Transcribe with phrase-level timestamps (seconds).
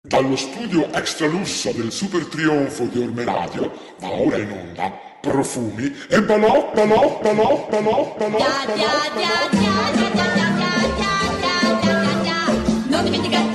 [0.00, 6.22] Dallo studio extra lusso del super trionfo di Ormeradio da ora in onda profumi e
[6.22, 9.26] balò, balò, balò, balò, balò, balò, balò.
[12.86, 13.47] Non dimenticate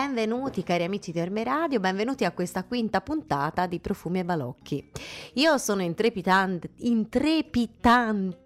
[0.00, 4.90] Benvenuti cari amici di Orme Radio, benvenuti a questa quinta puntata di Profumi e Balocchi.
[5.34, 8.38] Io sono intrepidante, intrepidante,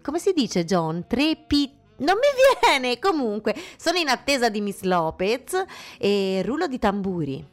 [0.00, 1.04] come si dice John?
[1.08, 1.74] Trepi...
[1.96, 5.64] Non mi viene, comunque, sono in attesa di Miss Lopez
[5.98, 7.44] e rullo di tamburi.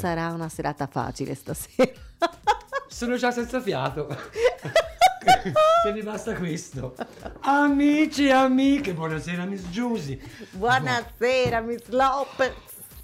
[0.00, 1.92] Sarà una serata facile stasera.
[2.88, 4.08] Sono già senza fiato.
[5.82, 6.94] Che mi basta questo.
[7.40, 10.18] Amici e amiche, buonasera Miss Giusy.
[10.50, 12.52] Buonasera, Miss Lopez.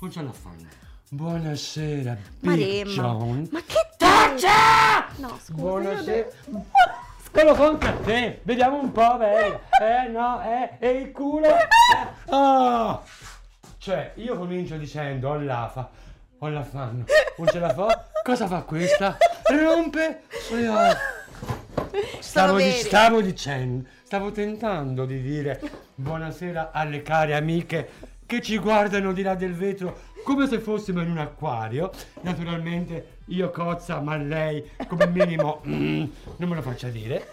[0.01, 0.69] Non ce la fanno.
[1.09, 2.93] Buonasera, Big Maremma.
[2.93, 3.49] John.
[3.51, 5.09] Ma che Taccia!
[5.17, 5.53] No, scusa.
[5.53, 6.29] Buonasera.
[7.31, 8.41] Quello conta a te.
[8.45, 9.61] Vediamo un po', bene.
[9.81, 11.47] Eh no, eh, e il culo.
[11.47, 11.69] Eh.
[12.31, 13.03] Ah!
[13.79, 15.89] Cioè, io comincio dicendo, ho l'afa,
[16.39, 17.05] ho l'affanno,
[17.39, 18.09] non ce la fa.
[18.23, 19.17] Cosa fa questa?
[19.51, 20.23] Rompe.
[20.69, 20.97] Ah.
[22.21, 25.61] Stavo, di- stavo dicendo, stavo tentando di dire
[25.95, 27.89] buonasera alle care amiche
[28.27, 31.91] che ci guardano di là del vetro come se fossimo in un acquario.
[32.23, 36.05] Naturalmente io cozza, ma lei come minimo mm,
[36.37, 37.29] non me lo faccia dire.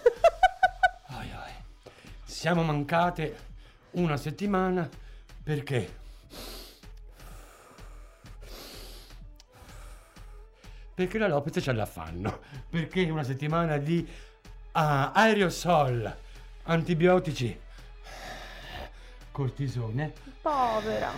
[1.08, 1.52] Ai, ai.
[2.24, 3.36] Siamo mancate
[3.92, 4.88] una settimana
[5.44, 6.02] perché?
[10.96, 12.40] Perché la Lopez ce l'affanno.
[12.70, 14.08] Perché una settimana di
[14.74, 16.16] ah, aerosol,
[16.64, 17.58] antibiotici,
[19.32, 21.12] cortisone Povera.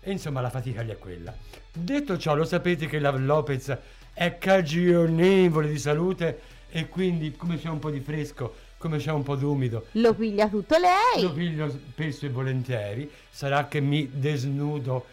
[0.00, 1.34] e insomma la fatica gli è quella.
[1.72, 3.76] Detto ciò, lo sapete che la Lopez
[4.12, 9.22] è cagionevole di salute e quindi come c'è un po' di fresco, come c'è un
[9.24, 11.22] po' d'umido, Lo piglia tutto lei.
[11.22, 13.10] lo piglio spesso e volentieri.
[13.28, 15.06] Sarà che mi desnudo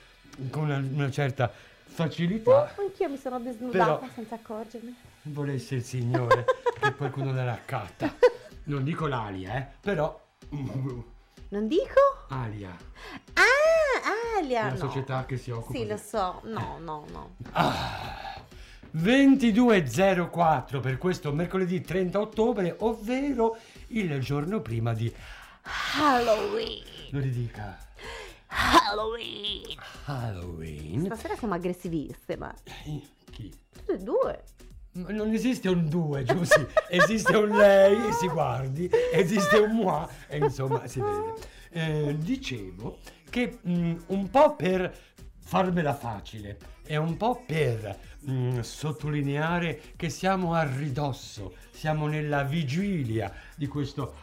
[0.51, 1.51] con una, una certa
[1.87, 2.73] facilità.
[2.77, 4.95] Anch'io mi sono desnudata senza accorgermi.
[5.23, 6.45] Volesse il Signore
[6.79, 8.13] che qualcuno la raccatta.
[8.65, 10.19] Non dico l'alia, eh, però
[11.49, 12.25] Non dico?
[12.29, 12.75] alia,
[13.33, 14.63] Ah, Alia.
[14.63, 14.75] la no.
[14.77, 16.41] società che si occupa Sì, di- lo so.
[16.43, 17.35] No, no, no.
[18.95, 23.57] 22.04 per questo mercoledì 30 ottobre, ovvero
[23.87, 25.13] il giorno prima di...
[25.99, 26.83] Halloween.
[27.11, 27.77] Lo ridica.
[28.47, 29.75] Halloween.
[30.05, 31.05] Halloween.
[31.05, 32.53] Stasera siamo aggressivissime.
[32.85, 33.01] Eh,
[33.31, 33.53] Chi?
[33.71, 34.43] Tutte e due.
[34.93, 36.65] Ma Non esiste un due, Giussi.
[36.89, 41.33] esiste un lei, si guardi, esiste un moi, e insomma si vede.
[41.69, 42.97] Eh, dicevo
[43.29, 44.95] che mh, un po' per
[45.39, 53.31] farmela facile e un po' per mh, sottolineare che siamo a ridosso, siamo nella vigilia
[53.55, 54.15] di questo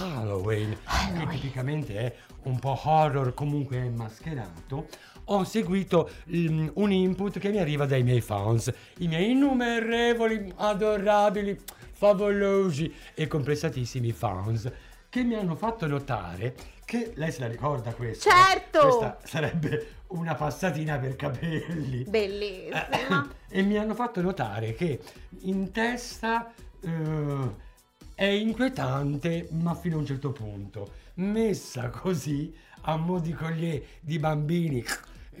[0.00, 0.76] Halloween,
[1.16, 4.86] che tipicamente è un po' horror, comunque mascherato,
[5.24, 11.58] ho seguito mm, un input che mi arriva dai miei fans, i miei innumerevoli, adorabili,
[11.92, 14.70] favolosi e complessatissimi fans
[15.08, 16.54] che mi hanno fatto notare
[16.88, 18.30] che lei se la ricorda questa?
[18.30, 18.80] Certo!
[18.80, 22.04] Questa sarebbe una passatina per capelli.
[22.04, 23.36] Bellissima.
[23.50, 25.00] E mi hanno fatto notare che
[25.40, 26.52] in testa
[26.82, 27.54] eh,
[28.14, 30.90] è inquietante, ma fino a un certo punto.
[31.18, 34.84] Messa così a mo' di collier di bambini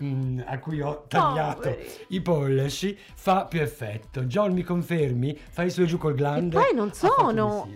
[0.02, 1.86] mm, a cui ho tagliato Poveri.
[2.08, 4.24] i pollici, fa più effetto.
[4.24, 5.38] John, mi confermi?
[5.50, 6.56] Fai su e giù col E glande?
[6.60, 7.68] poi non sono.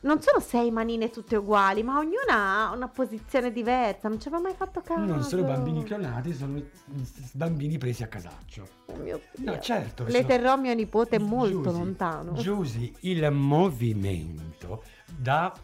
[0.00, 4.08] Non sono sei manine tutte uguali, ma ognuna ha una posizione diversa.
[4.08, 5.00] Non ci avevo mai fatto caso.
[5.04, 6.60] Non sono bambini clonati, sono
[7.32, 8.66] bambini presi a casaccio.
[8.86, 9.52] Oh mio Dio.
[9.52, 10.04] No, certo.
[10.04, 12.32] Le sono- terrò mio nipote molto Giusy, lontano.
[12.32, 14.82] Giusy, il movimento
[15.16, 15.58] dà eh,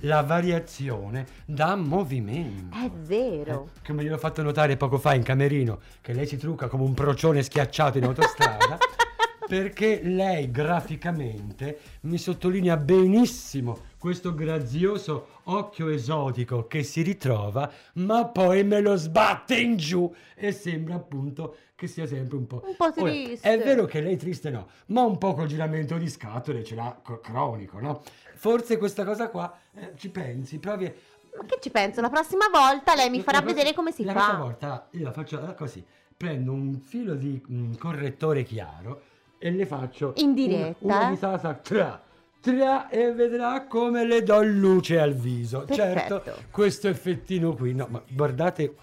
[0.00, 2.76] la variazione da movimento.
[2.76, 3.68] È vero.
[3.76, 6.94] Eh, come gliel'ho fatto notare poco fa in camerino, che lei si trucca come un
[6.94, 8.78] procione schiacciato in autostrada,
[9.46, 18.62] perché lei graficamente mi sottolinea benissimo questo grazioso occhio esotico che si ritrova, ma poi
[18.62, 22.62] me lo sbatte in giù e sembra appunto che sia sempre un po'...
[22.66, 23.50] Un po' Ora, triste.
[23.50, 26.98] è vero che lei triste no, ma un po' col giramento di scatole ce l'ha
[27.02, 28.02] co- cronico, no?
[28.44, 30.84] Forse questa cosa qua, eh, ci pensi, provi...
[30.84, 32.02] Ma che ci penso?
[32.02, 34.18] La prossima volta lei mi farà la prossima- vedere come si la fa.
[34.18, 35.82] prossima volta io la faccio eh, così,
[36.14, 39.00] prendo un filo di mm, correttore chiaro
[39.38, 41.10] e le faccio In una- diretta, una, eh?
[41.12, 42.02] di Sasa tra
[42.38, 45.60] tra e vedrà come le do luce al viso.
[45.64, 46.22] Perfetto.
[46.22, 48.74] Certo, questo effettino qui, no, ma guardate,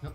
[0.00, 0.12] no,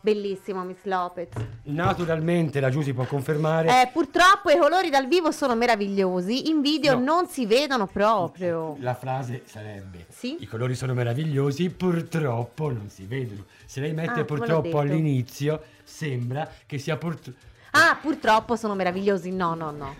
[0.00, 1.28] Bellissimo, Miss Lopez.
[1.64, 3.82] naturalmente la Giusy può confermare.
[3.82, 7.04] Eh, purtroppo i colori dal vivo sono meravigliosi, in video No.
[7.04, 8.76] non si vedono proprio.
[8.78, 10.36] La frase sarebbe: Sì?
[10.40, 13.44] I colori sono meravigliosi, purtroppo non si vedono.
[13.66, 17.38] Se lei mette Ah, purtroppo all'inizio, sembra che sia purtroppo.
[17.72, 19.30] Ah, purtroppo sono meravigliosi.
[19.32, 19.94] No, no, no.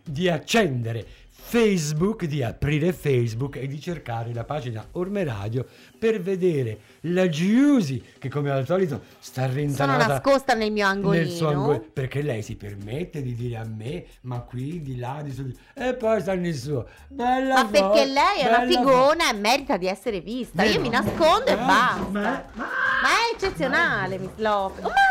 [0.03, 1.05] di accendere
[1.49, 5.65] Facebook, di aprire Facebook e di cercare la pagina Orme Radio
[5.97, 11.23] per vedere la Giusy che come al solito sta Sono rintanata nascosta nel mio angolino.
[11.23, 15.21] nel suo angolo perché lei si permette di dire a me ma qui di là
[15.23, 19.33] di su e poi sta nel suo bella Ma perché lei è una figona e
[19.33, 20.63] merita di essere vista.
[20.63, 20.81] Io Vero?
[20.81, 22.07] mi nascondo e Eh, basta.
[22.11, 24.83] ma- Ma è eccezionale, Miss Lopez.
[24.83, 25.06] Oh, mamma!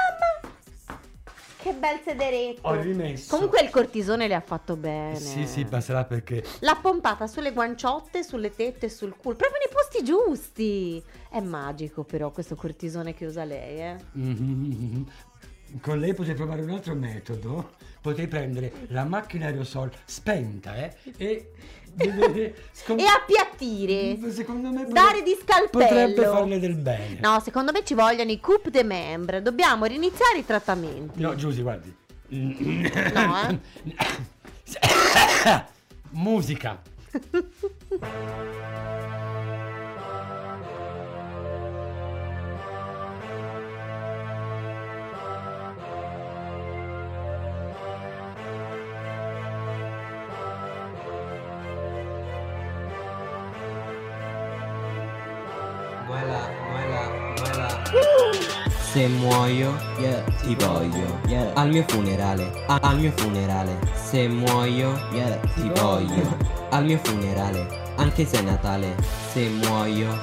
[1.67, 2.61] Che bel sederetto.
[2.69, 3.35] Ho rimesso.
[3.35, 5.17] Comunque il cortisone le ha fatto bene.
[5.17, 9.75] Sì, sì, passerà perché L'ha pompata sulle guanciotte, sulle tette e sul culo, proprio nei
[9.75, 11.03] posti giusti.
[11.29, 13.97] È magico però questo cortisone che usa lei, eh.
[14.13, 15.11] Mhm.
[15.81, 17.73] con lei potrei provare un altro metodo.
[18.01, 21.51] Potrei prendere la macchina aerosol spenta, eh, e
[21.97, 24.19] vedere scom- E appiattire.
[24.31, 25.85] Secondo me Dare di scalpello.
[25.85, 27.19] potrebbe farle del bene.
[27.21, 29.43] No, secondo me ci vogliono i coupe de membre.
[29.43, 31.21] Dobbiamo riniziare i trattamenti.
[31.21, 31.95] No, Giusy, guardi.
[32.29, 33.59] No, eh.
[36.11, 36.81] Musica.
[58.97, 61.21] Se muoio, Yeah, ti voglio.
[61.27, 61.53] Yeah.
[61.55, 63.77] Al mio funerale, a- al mio funerale.
[63.93, 66.35] Se muoio, yeah, ti voglio.
[66.71, 68.95] Al mio funerale, anche se è Natale.
[69.35, 70.19] Se muoio,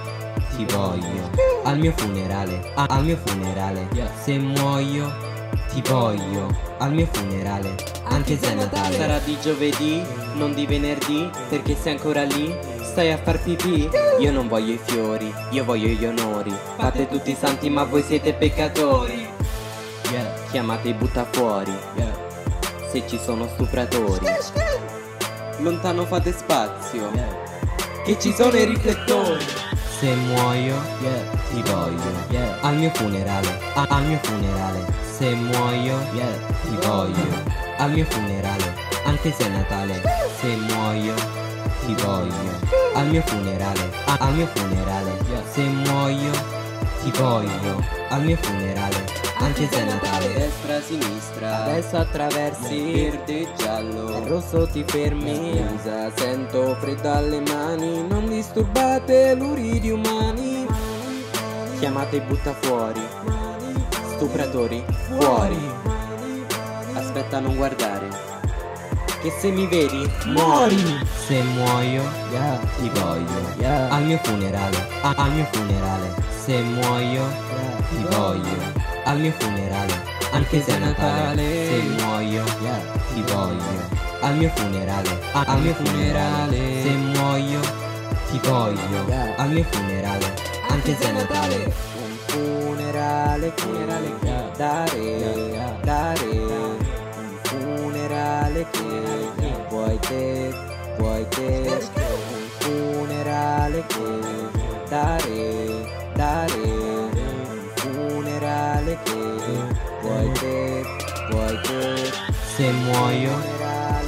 [0.58, 1.30] ti voglio.
[1.66, 3.88] Al mio funerale, a- al mio funerale.
[4.24, 5.14] Se muoio,
[5.72, 6.48] ti voglio.
[6.80, 7.76] Al mio funerale,
[8.06, 8.96] anche se è Natale.
[8.98, 10.02] Sarà di giovedì,
[10.34, 12.52] non di venerdì, perché sei ancora lì.
[12.94, 13.90] Stai a far pipì?
[14.20, 16.54] Io non voglio i fiori, io voglio gli onori.
[16.78, 19.28] Fate tutti i santi, ma voi siete peccatori.
[20.12, 22.14] Yeah, Chiamate i butta fuori, yeah,
[22.92, 24.28] se ci sono stupratori.
[25.58, 29.44] Lontano fate spazio, yeah, che ci sono i riflettori.
[29.98, 32.52] Se muoio, yeah, ti voglio.
[32.62, 34.86] Al mio funerale, a- al mio funerale.
[35.18, 37.42] Se muoio, yeah, ti voglio.
[37.78, 40.00] Al mio funerale, anche se è Natale.
[40.40, 41.16] Se muoio,
[41.86, 42.62] ti voglio.
[42.96, 45.12] Al mio funerale, a- al mio funerale.
[45.52, 46.32] Se muoio,
[47.04, 49.04] ti voglio al mio funerale,
[49.40, 50.34] anche se è Natale.
[50.34, 55.66] Destra, sinistra, adesso attraversi, verde e giallo, al rosso ti fermi.
[55.78, 60.66] Scusa, sento freddo alle mani, non disturbate l'uridi umani.
[61.80, 63.02] Chiamate e butta fuori,
[64.16, 65.58] stupratori, fuori.
[66.94, 68.33] Aspetta, non guardare.
[69.24, 70.76] Che se mi vedi, muori!
[71.26, 72.04] Se muoio,
[72.78, 76.14] ti voglio Al mio funerale, a- al mio funerale.
[76.44, 77.24] Se muoio,
[77.90, 78.82] ti voglio.
[79.06, 79.94] Al mio funerale,
[80.34, 81.42] anche se è Natale.
[81.42, 82.44] Se muoio,
[83.14, 84.02] ti voglio.
[84.20, 86.58] Al mio funerale, a- al mio funerale.
[86.84, 87.60] Se muoio,
[88.30, 89.06] ti voglio.
[89.38, 90.34] Al mio funerale,
[90.68, 91.74] anche se è Natale.
[91.96, 94.12] Un funerale, funerale
[94.58, 96.63] dare, dare
[98.54, 100.54] funerale che vuoi te,
[100.98, 101.90] vuoi te.
[101.98, 104.04] Un funerale che
[104.90, 106.54] dare, dare.
[106.54, 109.22] Un funerale che
[110.02, 110.84] vuoi te,
[111.32, 112.12] vuoi te.
[112.56, 113.32] Se muoio,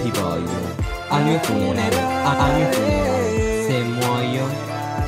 [0.02, 0.84] ti voglio.
[1.10, 3.66] Al mio funerale, al mio funerale.
[3.68, 4.48] Se muoio,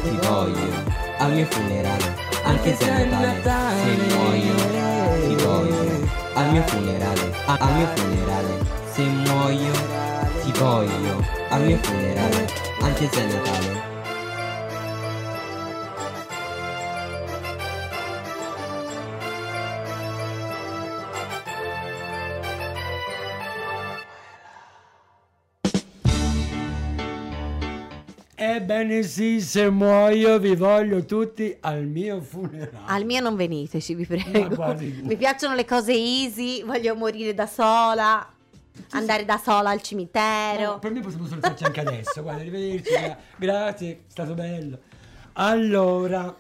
[0.04, 0.96] ti voglio.
[1.20, 3.82] Al mio funerale, anche se è Natale.
[3.84, 4.56] Se muoio,
[5.28, 6.16] ti voglio.
[6.34, 8.47] Al mio funerale, al mio funerale
[8.98, 9.74] Se muoio,
[10.44, 12.48] ti voglio Al mio funerale,
[12.82, 13.86] anche se è Natale
[28.36, 32.80] Ebbene sì, se muoio vi voglio tutti al mio funerale.
[32.88, 34.76] Al mio non veniteci, vi prego.
[35.04, 38.28] Mi piacciono le cose easy, voglio morire da sola,
[38.92, 40.72] andare da sola al cimitero.
[40.74, 42.22] No, per me possiamo salutarci anche adesso.
[42.22, 42.92] Guarda, arrivederci.
[42.92, 44.80] gra- Grazie, è stato bello.
[45.34, 46.36] Allora,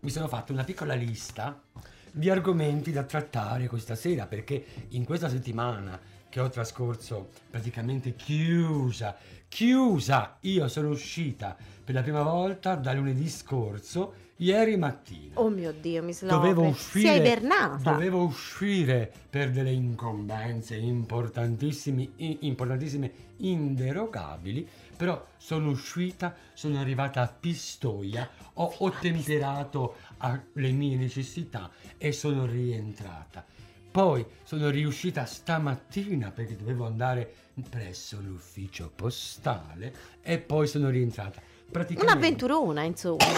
[0.00, 1.60] mi sono fatto una piccola lista
[2.10, 9.16] di argomenti da trattare questa sera perché in questa settimana che ho trascorso praticamente chiusa,
[9.48, 15.34] chiusa, io sono uscita per la prima volta da lunedì scorso, ieri mattina.
[15.34, 16.34] Oh mio Dio, mi slove.
[16.34, 17.92] Dovevo Si è uscire, ibernata.
[17.92, 28.28] dovevo uscire per delle incombenze importantissime, importantissime, inderogabili, però sono uscita, sono arrivata a Pistoia,
[28.54, 33.44] ho ottemperato alle mie necessità e sono rientrata.
[33.90, 37.32] Poi sono riuscita stamattina perché dovevo andare
[37.70, 41.40] presso l'ufficio postale e poi sono rientrata.
[41.70, 43.24] Praticamente Un'avventurona, insomma.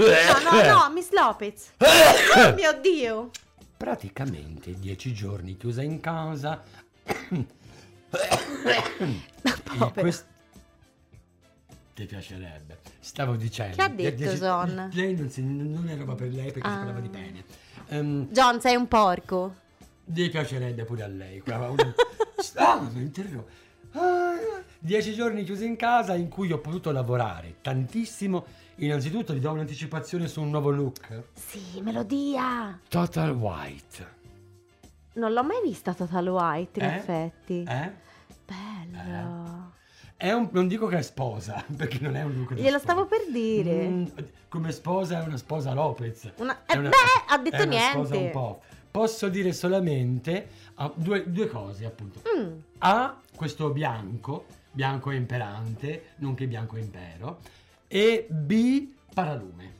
[0.00, 1.70] No, no, no, Miss Lopez.
[1.78, 3.30] Oh mio Dio.
[3.76, 6.62] praticamente dieci giorni chiusa in casa.
[8.10, 9.90] Povera.
[10.00, 10.26] quest-
[11.94, 12.78] Ti piacerebbe.
[13.00, 13.76] Stavo dicendo.
[13.76, 14.90] Che ha detto, John?
[14.92, 16.76] Lei non, si- non è roba per lei perché si Ah.
[16.78, 17.44] parlava di pene.
[17.88, 19.54] Ehm, John, sei un porco.
[20.04, 21.40] gli piacerebbe pure a lei.
[21.40, 21.94] quella- una-
[22.56, 23.48] Ah, mi interrompo.
[24.82, 28.46] Dieci giorni chiusi in casa in cui ho potuto lavorare tantissimo.
[28.76, 31.24] Innanzitutto vi do un'anticipazione su un nuovo look.
[31.34, 32.80] Sì, melodia.
[32.88, 34.18] Total White.
[35.14, 36.96] Non l'ho mai vista Total White, in Eh?
[36.96, 37.62] effetti.
[37.68, 37.92] Eh?
[38.46, 39.72] Bello.
[40.16, 43.20] È un- non dico che è sposa, perché non è un look Glielo stavo per
[43.30, 43.86] dire.
[43.86, 44.04] Mm,
[44.48, 46.32] come sposa è una sposa Lopez.
[46.36, 46.90] Una- È eh, beh,
[47.28, 48.16] ha detto una niente.
[48.16, 48.62] un po'.
[48.90, 52.22] Posso dire solamente ah, due, due cose, appunto.
[52.34, 52.58] Mm.
[52.78, 57.40] A, questo bianco, bianco imperante, nonché bianco impero.
[57.88, 59.78] E B, paralume.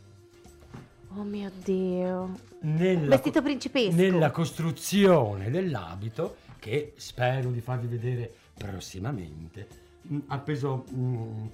[1.17, 2.39] Oh mio Dio.
[2.61, 3.97] Nella, Vestito principesco.
[3.97, 9.67] nella costruzione dell'abito, che spero di farvi vedere prossimamente,
[10.03, 11.49] mh, ha preso mh,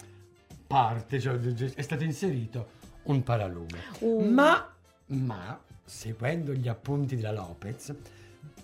[0.67, 2.71] parte, cioè è stato inserito
[3.05, 3.79] un paralume.
[4.01, 4.29] Uh.
[4.29, 4.69] Ma,
[5.07, 7.95] ma, seguendo gli appunti della Lopez,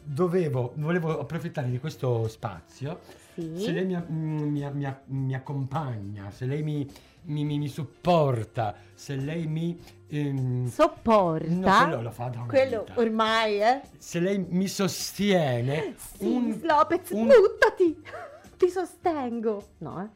[0.03, 3.01] dovevo, volevo approfittare di questo spazio
[3.35, 3.61] Sì.
[3.61, 6.87] se lei mi, mm, mi- mi- mi accompagna, se lei mi,
[7.25, 9.79] mi- supporta, se lei mi...
[10.09, 11.47] ehm, Sopporta.
[11.49, 13.01] No, quello lo fa da Quello vita.
[13.01, 13.81] ormai, eh.
[13.97, 15.95] se lei mi sostiene...
[15.97, 18.03] Sì, un- Lopez, un- buttati.
[18.59, 19.65] Ti sostengo.
[19.79, 20.09] No, eh.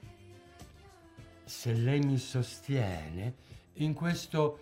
[1.45, 3.35] se lei mi sostiene
[3.75, 4.59] in questo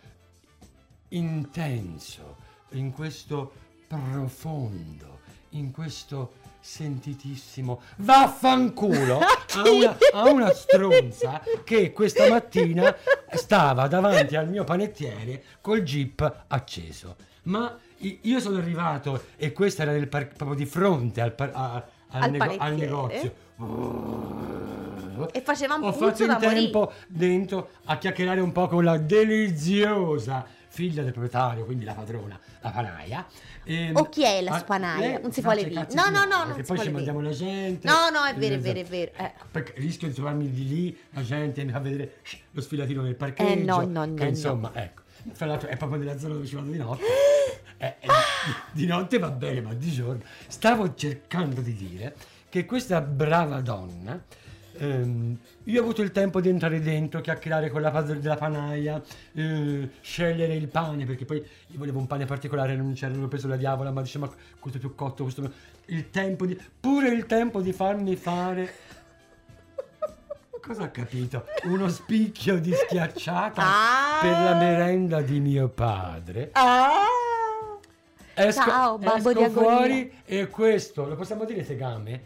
[1.08, 2.36] intenso,
[2.70, 3.52] in questo
[3.86, 5.13] profondo,
[5.54, 9.18] in questo sentitissimo vaffanculo
[9.54, 12.94] a una, a una stronza che questa mattina
[13.32, 17.16] stava davanti al mio panettiere col jeep acceso.
[17.44, 21.84] Ma io sono arrivato e questa era nel par- proprio di fronte al, par- a-
[22.08, 23.34] al Al nego- al negozio.
[25.32, 30.44] E faceva un Ho fatto in tempo dentro a chiacchierare un po' con la deliziosa
[30.74, 33.24] figlia del proprietario, quindi la padrona, la panaia.
[33.62, 35.20] ehm, O chi è la spanaia?
[35.20, 35.86] Non si vuole i dire.
[35.92, 37.86] No, no, no, non perché poi ci mandiamo la gente.
[37.86, 39.12] No, no, è vero, è vero, è vero.
[39.16, 39.32] Eh.
[39.52, 42.16] Perché rischio di trovarmi di lì, la gente mi fa vedere
[42.50, 43.50] lo sfilatino nel parcheggio.
[43.52, 44.28] Eh, no, no, no, che no.
[44.28, 45.02] insomma, ecco.
[45.32, 47.02] Fra l'altro è proprio nella zona dove ci vado di notte.
[47.76, 48.08] Eh, eh,
[48.70, 50.22] di notte va bene, ma di giorno.
[50.46, 52.14] Stavo cercando di dire
[52.48, 54.22] che questa brava donna.
[54.78, 59.02] Ehm, io ho avuto il tempo di entrare dentro, chiacchierare con la padrona della panaia,
[59.34, 63.28] eh, scegliere il pane, perché poi io volevo un pane particolare, non c'era, non ho
[63.28, 65.50] preso la diavola, ma dice ma questo è più cotto, questo no".
[65.86, 68.72] il tempo di, pure il tempo di farmi fare
[70.64, 71.44] Cosa ha capito?
[71.64, 74.18] Uno spicchio di schiacciata Ah.
[74.22, 76.48] per la merenda di mio padre.
[76.52, 77.02] Ah!
[78.32, 79.70] Esco, Ciao, babbo esco di agonia.
[79.76, 82.22] fuori e questo, lo possiamo dire tegame?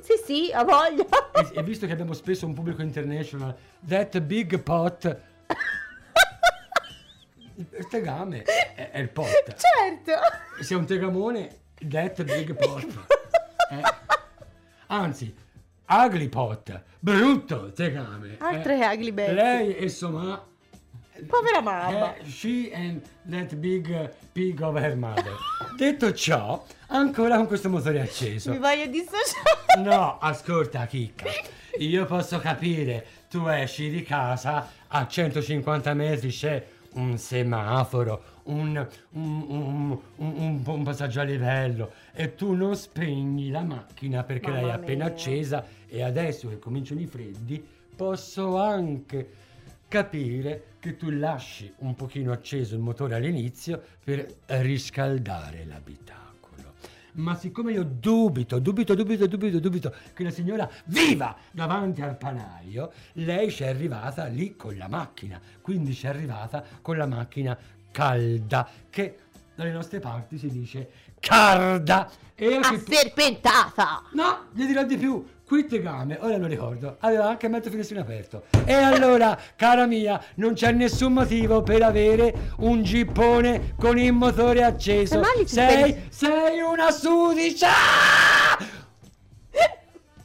[0.00, 1.04] Sì, sì, ho voglia.
[1.32, 3.56] E, e visto che abbiamo spesso un pubblico international,
[3.86, 5.20] that big pot...
[7.56, 9.56] Il tegame è, è il pot.
[9.56, 10.12] certo.
[10.62, 12.86] Se è un tegamone, that big pot.
[13.70, 13.82] Eh.
[14.86, 15.34] Anzi,
[15.88, 18.36] ugly pot, brutto tegame.
[18.38, 19.34] Altre Eh, ugly baby.
[19.34, 20.47] Lei e Soma...
[21.26, 22.16] Povera mamma.
[22.16, 25.34] Eh, she and that big pig of her mother.
[25.76, 28.50] Detto ciò, ancora con questo motore acceso.
[28.50, 29.82] Mi voglio dissociare.
[29.82, 31.26] No, ascolta Chicca,
[31.78, 39.44] io posso capire, tu esci di casa, a 150 metri c'è un semaforo, un, un-
[39.48, 44.70] un- un- un passaggio a livello e tu non spegni la macchina perché Mamma l'hai
[44.74, 45.12] appena mia.
[45.12, 47.62] accesa e adesso che cominciano i freddi
[47.94, 49.28] posso anche
[49.88, 56.26] capire che tu lasci un pochino acceso il motore all'inizio per riscaldare l'abitacolo.
[57.14, 62.92] Ma siccome io dubito, dubito, dubito, dubito, dubito che la signora viva davanti al panaio,
[63.14, 67.58] lei ci è arrivata lì con la macchina, quindi ci è arrivata con la macchina
[67.90, 69.18] calda, che
[69.56, 72.08] dalle nostre parti si dice carda.
[72.36, 74.02] E anche tu- Asserpentata.
[74.12, 75.26] No, gli dirò di più.
[75.48, 78.42] Qui Tegame, ora lo ricordo, aveva anche mezzo finestrino aperto.
[78.66, 84.62] E allora, cara mia, non c'è nessun motivo per avere un gippone con il motore
[84.62, 85.22] acceso.
[85.46, 87.68] Sei, sei una sudicia!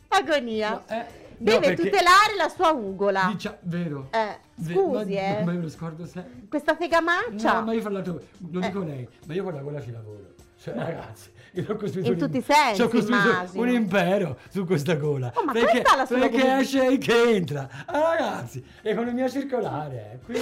[0.10, 0.72] Agonia.
[0.72, 1.06] No, eh, no,
[1.38, 3.30] Deve tutelare la sua ugola.
[3.32, 4.10] Dicia- vero.
[4.12, 5.44] Eh, scusi, ma, eh.
[5.46, 6.48] Ma io lo scordo sempre.
[6.50, 7.54] Questa fegamaccia.
[7.60, 8.66] No, ma io fra l'altro, lo Eh.
[8.68, 10.32] dico lei, ma io con la gola ci lavoro.
[10.62, 13.62] Cioè, ragazzi, io ho costruito In un tutti i sensi, ho costruito immagino.
[13.62, 15.32] un impero su questa gola.
[15.36, 17.70] Oh, ma perché perché esce e che entra.
[17.86, 20.12] Ah, ragazzi, economia circolare.
[20.14, 20.26] eh.
[20.26, 20.42] Qui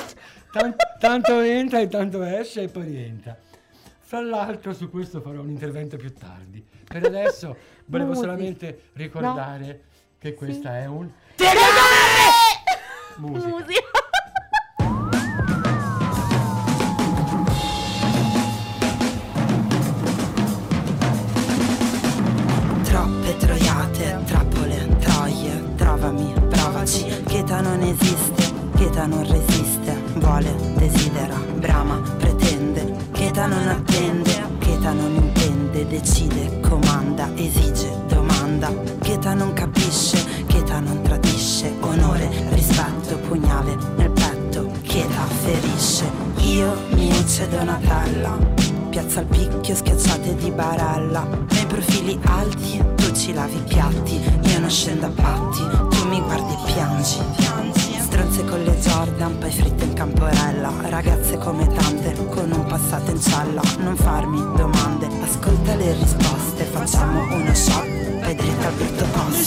[0.51, 3.37] tan- tanto entra e tanto esce e poi rientra.
[3.99, 6.65] Fra l'altro su questo farò un intervento più tardi.
[6.87, 7.55] Per adesso
[7.87, 9.83] volevo solamente ricordare
[10.17, 11.09] che questa è un...
[13.17, 13.47] Musica.
[13.47, 13.81] Musica.
[27.81, 35.87] Non esiste, Cheta non resiste, vuole, desidera, brama, pretende, Cheta non attende, Cheta non intende,
[35.87, 44.69] decide, comanda, esige, domanda, Cheta non capisce, Cheta non tradisce, onore, rispetto, pugnale nel petto,
[44.83, 46.05] Cheta ferisce,
[46.37, 48.69] io mi ucce Donatella.
[48.91, 54.19] Piazza al picchio schiacciate di barella Nei profili alti tu ci lavi i piatti.
[54.51, 57.50] Io non scendo a patti Tu mi guardi e piangi
[58.21, 60.71] Stronze con le Jordan Poi fritte in camporella.
[60.81, 66.65] Ragazze come tante Con un passato in cella Non farmi domande Ascolta le risposte.
[66.65, 69.41] Facciamo uno shot Poi dritto al brutto posto.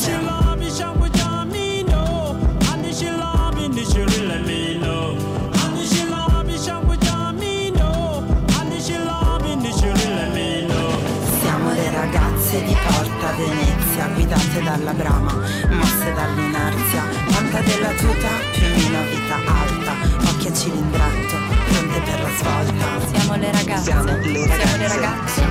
[11.41, 15.33] Siamo le ragazze di Porta Venezia, guidate dalla brama,
[15.71, 17.03] mosse dall'inerzia.
[17.27, 19.93] Quanta della tuta, più o meno vita alta,
[20.31, 21.37] occhi a cilindretto,
[21.69, 22.87] pronte per la svolta.
[23.13, 23.83] Siamo le ragazze.
[23.85, 25.43] Siamo le ragazze.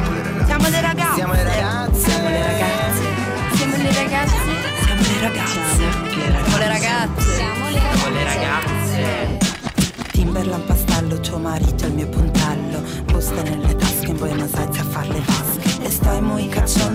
[0.46, 1.14] Siamo le ragazze.
[1.16, 1.34] Siamo le ragazze.
[1.34, 2.02] Siamo le ragazze.
[3.54, 4.38] Siamo le ragazze.
[4.84, 5.72] Siamo le ragazze.
[6.14, 7.32] Siamo le ragazze.
[7.32, 9.38] Siamo le ragazze.
[10.12, 13.43] Timberland pastello, tuo marito è il mio puntello Buste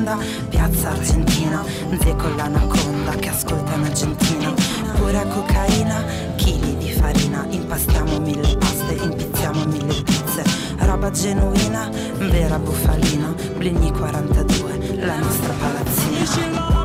[0.08, 0.16] cacionda,
[0.48, 1.64] piazza Argentina
[2.00, 4.54] Zie con l'anaconda che ascolta in Argentina.
[4.96, 6.04] Pura cocaina,
[6.36, 10.42] chili di farina Impastiamo mille paste, impizziamo mille pizze.
[10.78, 16.77] Roba genuina, vera bufalina Bligni 42, la nostra palazzina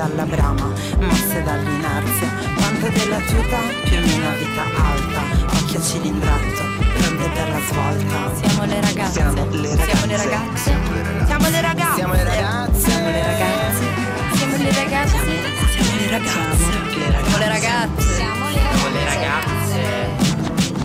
[0.00, 2.28] alla brama, mosse dall'inerzia.
[2.56, 3.58] Quanto della tuta?
[3.84, 5.22] Più o meno vita alta,
[5.58, 6.62] occhio cilindrato,
[6.96, 8.34] pronte per la svolta.
[8.40, 9.12] Siamo le ragazze.
[9.12, 9.90] Siamo le ragazze.
[9.90, 10.72] Siamo le ragazze.
[11.26, 11.94] Siamo le ragazze.
[11.94, 12.76] Siamo le ragazze.
[12.78, 13.86] Siamo le ragazze.
[14.36, 15.16] Siamo le ragazze.
[15.72, 16.64] Siamo le ragazze.
[17.18, 18.14] Siamo le ragazze.
[18.14, 19.46] Siamo le ragazze.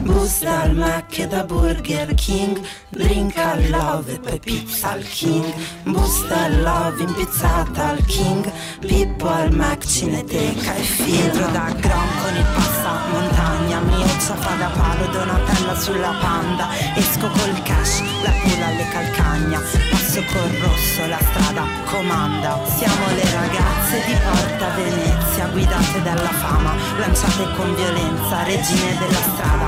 [0.02, 2.60] Busta al Mac e da Burger King
[2.96, 5.52] Drink al Love poi pizza al King.
[5.84, 8.52] Busta al Love impizzata al King.
[8.82, 13.80] Pippo al Mac, cineteca e filtro da Grom con il passa montagna.
[13.80, 16.68] Mioccia fa da palo, Donatella sulla panda.
[16.94, 19.60] Esco col cash, la culla alle calcagna.
[19.90, 22.60] Passo col rosso, la strada comanda.
[22.78, 29.66] Siamo le ragazze di Porta Venezia Guidate dalla fama, lanciate con violenza Regine della strada,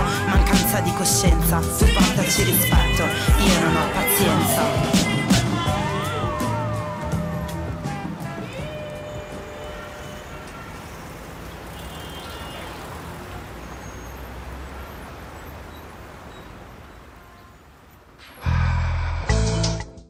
[0.76, 1.60] mancanza di coscienza.
[1.60, 5.04] Tu portaci rispetto, io non ho pazienza.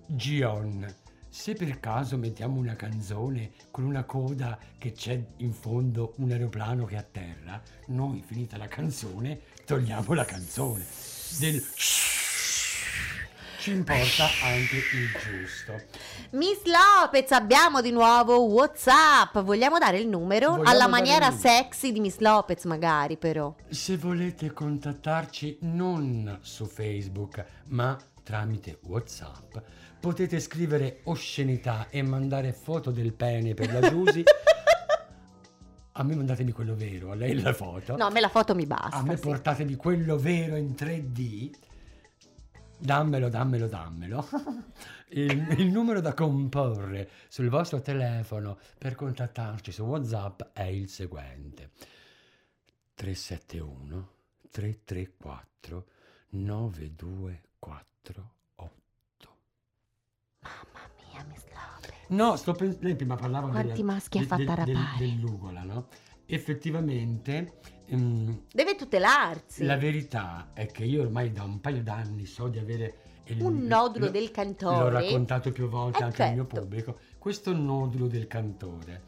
[0.08, 0.96] Gion,
[1.36, 6.86] se per caso mettiamo una canzone con una coda che c'è in fondo un aeroplano
[6.86, 10.86] che atterra, noi finita la canzone togliamo la canzone.
[11.38, 11.62] Del
[13.60, 15.74] ci importa anche il giusto.
[16.38, 19.38] Miss Lopez, abbiamo di nuovo WhatsApp.
[19.40, 20.52] Vogliamo dare il numero?
[20.52, 23.54] Vogliamo Alla maniera sexy di Miss Lopez, magari, però.
[23.68, 29.56] Se volete contattarci non su Facebook, ma tramite WhatsApp,
[30.06, 34.22] potete scrivere oscenità e mandare foto del pene per la Giusy.
[35.94, 37.96] A me mandatemi quello vero, a lei la foto.
[37.96, 38.98] No, a me la foto mi basta.
[38.98, 39.22] a me sì.
[39.22, 41.52] portatemi quello vero in 3D.
[42.78, 44.28] Dammelo, dammelo, dammelo.
[45.10, 51.70] Il, il numero da comporre sul vostro telefono per contattarci su WhatsApp è il seguente:
[52.94, 54.10] 371
[54.52, 55.86] 334
[56.32, 58.35] 9248.
[61.16, 61.94] Mamma mia, Miss Lopez.
[62.10, 62.86] No, sto pensando.
[62.86, 64.74] Lei prima parlava Quanti della- maschi ha del- rapare?
[65.00, 65.88] dell'ugola, no?
[66.26, 67.60] Effettivamente.
[67.88, 69.64] ehm, Deve tutelarsi.
[69.64, 73.60] La verità è che io ormai da un paio d'anni so di avere il- Un
[73.66, 74.78] nodulo lo- del cantore.
[74.78, 76.60] L'ho raccontato più volte anche al mio certo.
[76.62, 77.00] pubblico.
[77.20, 79.04] Questo nodulo del cantore.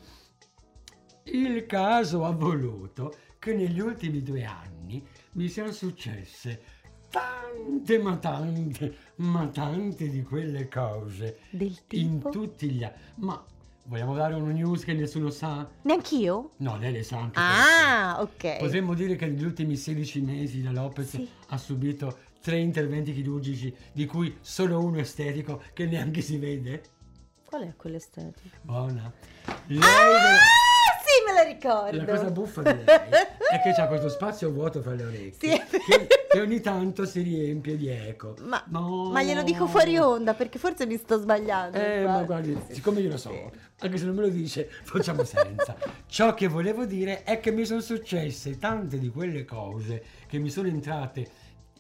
[1.23, 6.61] Il caso ha voluto che negli ultimi due anni mi siano successe
[7.09, 11.39] tante, ma tante, ma tante di quelle cose.
[11.49, 12.29] Del In tipo?
[12.29, 12.95] tutti gli anni.
[13.15, 13.43] Ma
[13.85, 15.67] vogliamo dare una news che nessuno sa?
[15.83, 16.51] Neanch'io?
[16.57, 17.39] No, lei le sa anche.
[17.39, 18.57] Ah, ok.
[18.57, 21.29] Potremmo dire che negli ultimi 16 mesi la Lopez Sì.
[21.49, 26.81] ha subito tre interventi chirurgici, di cui solo uno estetico, che neanche si vede.
[27.45, 28.55] Qual è quell'estetico?
[28.61, 29.11] Buona.
[29.67, 30.37] Lei Ah,
[31.25, 31.97] me la ricordo.
[31.97, 35.77] la cosa buffa di lei è che c'ha questo spazio vuoto fra le orecchie Sì,
[35.87, 38.35] che, che ogni tanto si riempie di eco.
[38.41, 39.09] Ma, No.
[39.11, 41.77] ma glielo dico fuori onda perché forse mi sto sbagliando.
[41.77, 45.75] Eh, ma guardi, siccome io lo so, anche se non me lo dice, facciamo senza.
[46.05, 50.49] Ciò che volevo dire è che mi sono successe tante di quelle cose che mi
[50.51, 51.27] sono entrate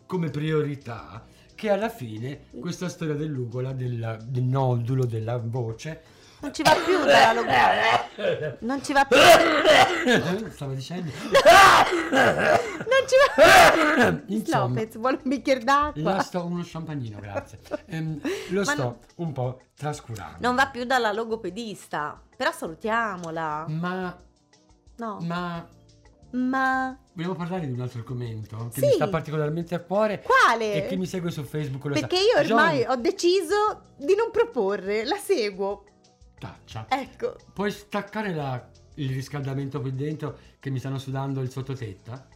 [0.07, 6.01] come priorità, che alla fine questa storia dell'ugola, del, del nodulo della voce,
[6.39, 8.57] Non ci va più dalla logorra.
[8.59, 9.17] Non ci va più.
[10.51, 11.11] stavo dicendo,
[12.11, 13.71] Non ci va
[14.21, 14.23] più.
[14.35, 16.19] insomma, Lopez, vuole un bicchiere d'acqua?
[16.21, 17.59] sto, uno champagnino, grazie.
[17.87, 18.19] Ehm,
[18.51, 20.37] lo Ma sto no- un po' trascurando.
[20.41, 22.21] Non va più dalla logopedista.
[22.35, 23.65] Però salutiamola.
[23.69, 24.17] Ma,
[24.97, 25.17] No.
[25.21, 25.67] ma
[26.31, 28.85] Ma Vogliamo parlare di un altro argomento che Sì.
[28.87, 30.73] mi sta particolarmente a cuore quale?
[30.73, 32.21] e chi mi segue su Facebook lo Perché sa.
[32.41, 35.83] io ormai John, ho deciso di non proporre, la seguo.
[36.37, 36.85] Taccia.
[36.89, 37.35] Ecco.
[37.53, 42.27] Puoi staccare la- il riscaldamento qui dentro che mi stanno sudando il sottotetta?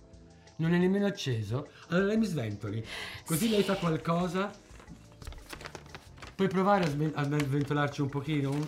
[0.57, 1.69] Non è nemmeno acceso?
[1.87, 2.85] Allora lei mi sventoli.
[3.25, 4.51] Così lei fa qualcosa.
[6.35, 8.49] Puoi provare a, sven- a sventolarci un pochino?
[8.51, 8.67] Un,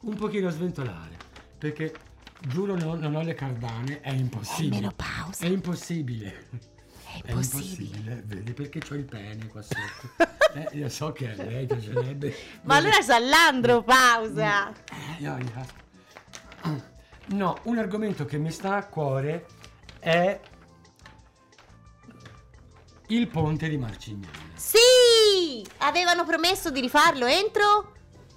[0.00, 1.16] un pochino a sventolare.
[1.58, 1.92] Perché
[2.40, 4.76] giuro non, non ho le cardane, è impossibile.
[4.76, 5.44] È menopausa.
[5.44, 6.46] È impossibile.
[7.24, 8.22] È impossibile.
[8.24, 10.36] vedi perché c'ho il pene qua sotto.
[10.54, 12.34] eh, io so che a lei piacerebbe.
[12.62, 14.70] Ma allora Sallandro, pausa.
[14.70, 15.24] Eh,
[17.28, 19.46] No, un argomento che mi sta a cuore
[19.98, 20.40] è
[23.08, 24.32] il ponte di Marcignano.
[24.54, 25.66] Sì!
[25.78, 27.92] Avevano promesso di rifarlo entro?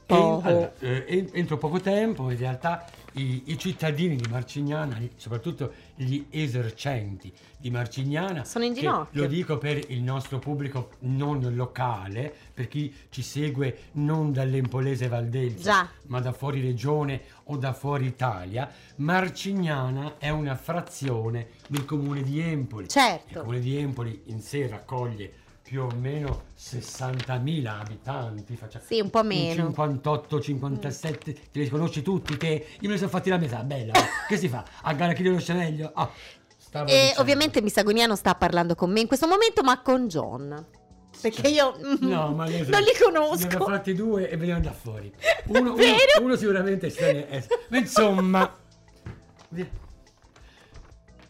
[0.06, 0.48] E- Poco.
[0.48, 6.26] allora, eh, en- entro poco tempo, in realtà i, i cittadini di Marcignana, soprattutto gli
[6.30, 9.22] esercenti di Marcignana, Sono in ginocchio.
[9.22, 15.90] lo dico per il nostro pubblico non locale, per chi ci segue non dall'Empolese Valdelsa,
[16.08, 22.40] ma da fuori regione o da fuori Italia, Marcignana è una frazione del comune di
[22.40, 22.88] Empoli.
[22.88, 23.30] Certo.
[23.30, 25.34] Il comune di Empoli in sé raccoglie
[25.72, 28.58] più o meno 60.000 abitanti.
[28.58, 29.54] faccia- Sì, un po' meno.
[29.54, 32.50] 58, 57, te li conosci tutti te?
[32.82, 33.94] Io me ne sono fatti la metà, bella.
[34.28, 34.66] che si fa?
[34.82, 35.90] A gara chi lo conosce meglio?
[35.94, 36.10] Ah,
[36.58, 37.22] stavo E dicendo.
[37.22, 40.66] ovviamente Missagoniano sta parlando con me in questo momento, ma con John.
[41.22, 43.64] Perché io mm, No, ma lei- non li Ne abbiamo conosco.
[43.64, 45.10] fatti due e venivano da fuori.
[45.48, 45.84] Uno, uno-
[46.20, 48.58] uno sicuramente è- Ma insomma.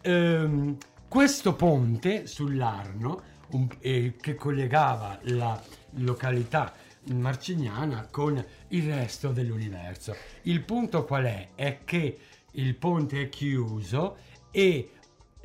[0.00, 0.76] Ehm,
[1.06, 5.60] questo ponte sull'Arno un- eh, che collegava la
[5.96, 6.72] località
[7.12, 10.14] marcignana con il resto dell'universo.
[10.42, 11.48] Il punto qual è?
[11.54, 12.18] È che
[12.52, 14.16] il ponte è chiuso
[14.50, 14.90] e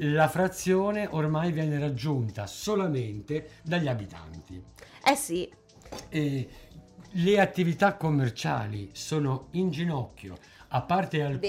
[0.02, 4.62] la frazione ormai viene raggiunta solamente dagli abitanti.
[5.06, 5.50] Eh sì,
[6.10, 6.50] E
[7.12, 10.38] le attività commerciali sono in ginocchio,
[10.70, 11.42] a parte alcu-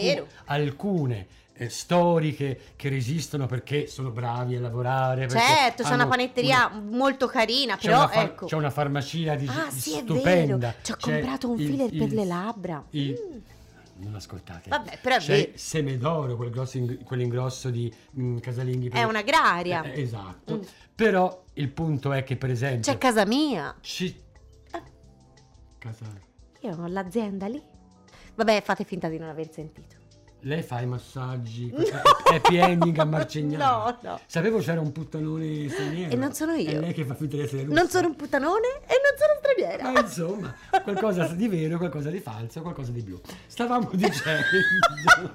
[0.47, 1.27] alcune
[1.59, 5.29] eh, storiche che resistono perché sono bravi a lavorare.
[5.29, 8.47] certo, c'è una panetteria una- molto carina, però far- ecco.
[8.47, 10.75] c'è una farmacia di, Ah, di sì, stupenda.
[10.81, 12.85] Ci ho comprato un il- filler per il- le labbra.
[12.91, 13.39] il- Mm.
[14.01, 14.69] Non ascoltate.
[14.69, 15.51] Vabbè, però C'è vero.
[15.57, 18.91] Semedoro, quel grosso ing- quell'ingrosso di mm, casalinghi.
[18.91, 19.83] È un'agraria.
[19.83, 20.55] Eh, esatto.
[20.59, 20.61] Mm.
[20.95, 23.75] Però il punto è che, per esempio, C'è casa mia.
[23.81, 24.15] ci...
[25.79, 26.05] Casa...
[26.61, 27.61] Io ho l'azienda lì.
[28.37, 29.97] Vabbè, fate finta di non aver sentito.
[30.43, 31.73] Lei fa i massaggi,
[32.33, 33.65] happy ending a Marcignano.
[33.65, 34.21] No, no.
[34.25, 36.13] Sapevo c'era un puttanone straniero.
[36.13, 36.71] E non sono io.
[36.71, 37.75] È lei che fa finta di essere russa.
[37.75, 39.91] Non sono un puttanone e non sono straniera.
[39.91, 43.21] Ma insomma, qualcosa di vero, qualcosa di falso, qualcosa di blu.
[43.49, 45.33] Stavamo dicendo.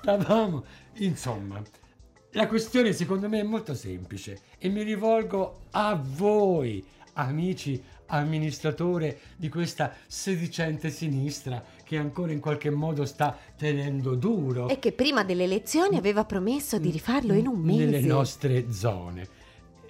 [0.00, 0.64] Stavamo.
[0.94, 1.60] Insomma,
[2.30, 9.48] la questione secondo me è molto semplice e mi rivolgo a voi, amici amministratore di
[9.48, 15.42] questa sedicente sinistra che ancora in qualche modo sta tenendo duro E che prima delle
[15.42, 17.84] elezioni aveva promesso di rifarlo in un mese.
[17.84, 19.26] nelle nostre zone.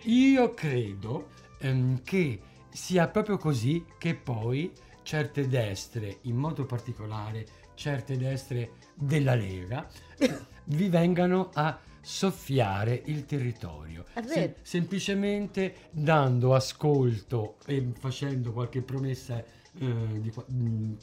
[0.04, 8.16] Io credo ehm, che sia proprio così che poi certe destre, in modo particolare certe
[8.16, 9.86] destre della Lega,
[10.64, 14.06] vi vengano a soffiare il territorio.
[14.24, 19.44] Sem- semplicemente dando ascolto e facendo qualche promessa
[19.78, 20.96] eh, di mh,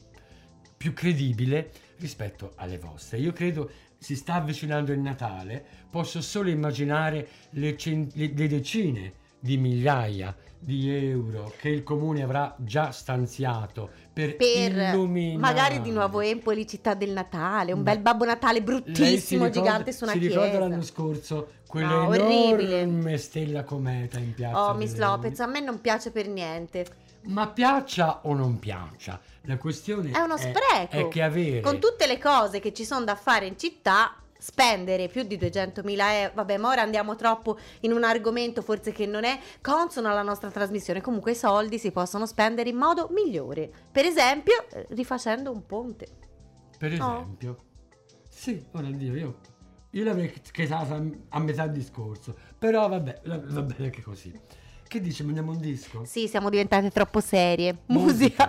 [0.77, 3.17] più credibile rispetto alle vostre.
[3.17, 9.13] Io credo si sta avvicinando il Natale, posso solo immaginare le, cen- le- le decine
[9.39, 15.37] di migliaia di euro che il comune avrà già stanziato per, per illuminare.
[15.37, 19.49] magari di nuovo Empoli, città del Natale, un Ma- bel Babbo Natale si bruttissimo, ricorda-
[19.69, 20.43] gigante su una si chiesa.
[20.43, 23.17] ricorda l'anno scorso quella No, orribile.
[23.17, 26.85] stella cometa in piazza Oh, Miss Lopez, a me non piace per niente.
[27.25, 30.89] Ma piaccia o non piaccia la questione È uno spreco.
[30.89, 35.07] è che avere Con tutte le cose che ci sono da fare in città, spendere
[35.07, 36.31] più di 200.000 euro.
[36.35, 40.49] Vabbè, ma ora andiamo troppo in un argomento forse che non è consono alla nostra
[40.51, 41.01] trasmissione.
[41.01, 43.69] Comunque i soldi si possono spendere in modo migliore.
[43.91, 46.07] Per esempio, eh, rifacendo un ponte.
[46.77, 47.57] Per esempio,
[48.29, 49.39] sì, ora Dio, io,
[49.91, 54.31] io l'avrei chiesata a metà discorso, però vabbè, va va bene anche così.
[54.87, 56.03] Che dici, mandiamo un disco?
[56.05, 57.79] Sì, siamo diventate troppo serie.
[57.87, 58.47] Musica.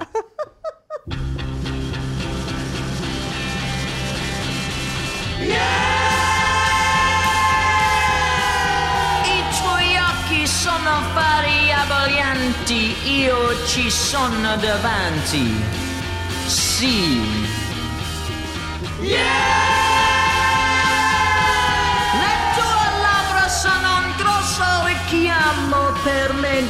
[9.24, 15.50] I tuoi occhi sono fari abbaglianti, io ci sono davanti.
[16.46, 17.20] Sì.
[19.00, 19.77] Le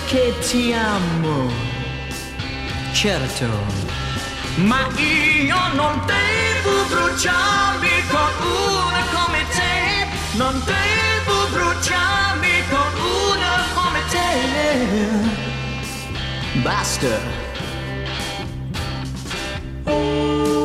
[0.07, 1.51] che ti amo.
[2.93, 3.47] Certo.
[4.57, 12.93] Ma io non devo bruciarmi con una come te, non devo bruciarmi con
[13.31, 14.29] una come te.
[16.61, 17.47] Basta.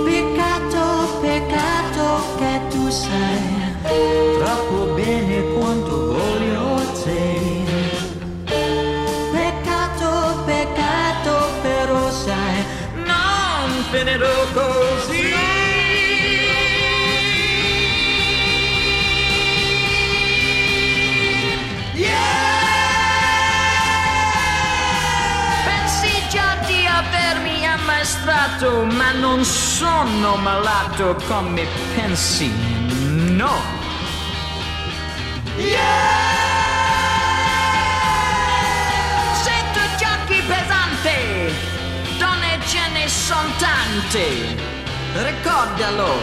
[0.06, 2.06] Peccato, peccato
[2.38, 3.64] che tu sai
[4.38, 6.33] troppo bene quanto voglio
[14.04, 15.34] finirò così.
[25.66, 32.52] Pensi già di avermi a me castrato, ma non sono malato come pensi,
[33.32, 33.83] no.
[43.24, 44.58] Son tante,
[45.16, 46.14] ricordalo.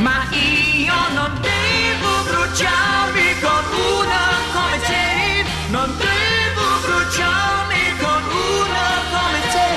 [0.00, 3.64] Ma io non devo bruciarmi con
[3.98, 4.22] una
[4.54, 9.68] come te, non devo bruciarmi con una come te.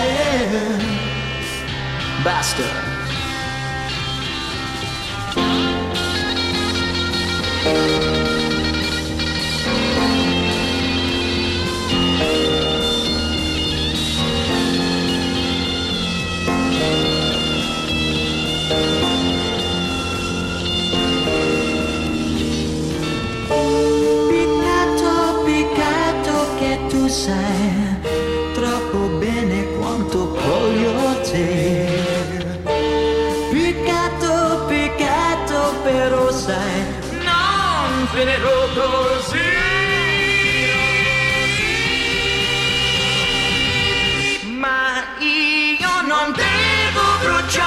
[2.23, 2.82] Basta.
[47.23, 47.62] Devo bruciarmi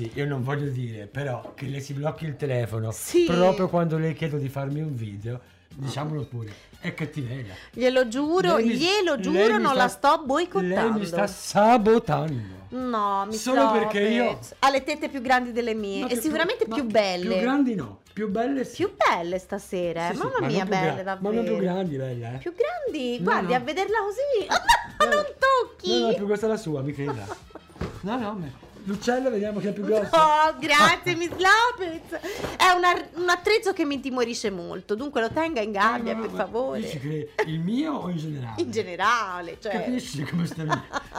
[0.00, 3.24] Giussi, io non voglio dire, però che le si blocchi il telefono Sì.
[3.24, 5.40] proprio quando le chiedo di farmi un video,
[5.74, 7.54] diciamolo pure, è cattiveria.
[7.72, 10.74] Glielo giuro, mi- glielo giuro, non sta- la sto boicottando.
[10.74, 12.58] Lei mi sta sabotando.
[12.70, 16.12] No, mi Solo sto perché io- Ha le tette più grandi delle mie Ma e
[16.12, 17.32] più- sicuramente ma più belle.
[17.34, 18.76] Più grandi no, più belle sì.
[18.76, 20.10] Più belle stasera, eh.
[20.12, 21.34] Sì, sì, mamma ma mia, più belle davvero.
[21.34, 22.38] Ma non più grandi, bella, eh.
[22.38, 23.58] Più grandi, No, guardi no.
[23.58, 24.48] a vederla così.
[25.00, 25.90] No, non tocchi.
[25.98, 27.26] No, no, è più questa la sua, mi creda.
[28.02, 30.14] No, no, ma- l'uccello vediamo che è più grosso.
[30.16, 32.20] Oh, grazie Miss Lopez.
[32.56, 36.14] È un, ar- un attrezzo che mi intimorisce molto, dunque lo tenga in gabbia, Eh,
[36.14, 36.78] ma- per favore.
[37.46, 38.62] il mio o in generale?
[38.62, 39.72] In generale, cioè.
[39.72, 40.64] Capisci come sta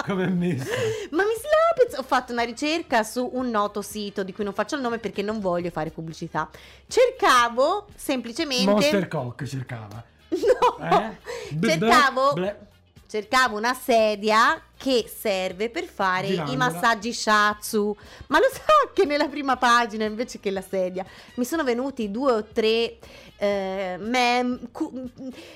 [0.05, 0.65] come è messa?
[1.11, 4.75] Ma Miss Lopez, ho fatto una ricerca su un noto sito di cui non faccio
[4.75, 6.49] il nome perché non voglio fare pubblicità.
[6.87, 8.65] Cercavo semplicemente.
[8.65, 10.03] Monster Cock cercava.
[10.31, 11.17] No, Eh?
[11.61, 12.67] Cercavo, ble-
[13.11, 16.57] cercavo una sedia che serve per fare i Girandola.
[16.71, 17.93] massaggi shatsu.
[18.27, 18.61] Ma lo sa
[18.93, 22.99] che nella prima pagina invece che la sedia mi sono venuti due o tre
[23.35, 25.11] eh, mem- cu-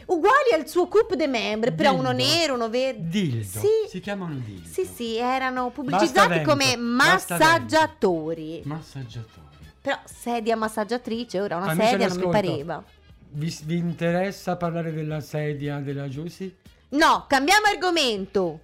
[0.08, 2.10] uguali al suo coupe de membre, però Dildo.
[2.10, 3.08] uno nero, uno verde.
[3.08, 3.60] Dildo.
[3.60, 3.68] Sì.
[3.88, 4.68] Si chiamano dildo.
[4.68, 8.63] Sì, sì, erano pubblicizzati come massaggiatori.
[8.65, 9.44] Massaggiatori.
[9.80, 12.84] Però sedia massaggiatrice, ora una Amici sedia non mi pareva.
[13.30, 16.63] Vi, vi interessa parlare della sedia della Giussi?
[16.89, 18.62] No, cambiamo argomento.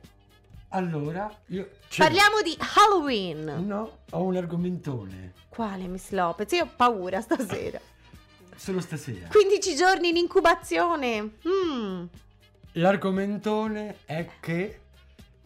[0.70, 1.62] Allora, io...
[1.62, 1.68] l'ho.
[1.98, 3.66] Parliamo di Halloween.
[3.66, 5.34] No, ho un argomentone.
[5.50, 6.52] Quale Miss Lopez?
[6.54, 7.80] Io ho paura stasera.
[8.56, 9.28] Solo stasera.
[9.28, 11.32] 15 giorni in incubazione.
[11.48, 12.06] Mm.
[12.74, 14.80] L'argomentone è che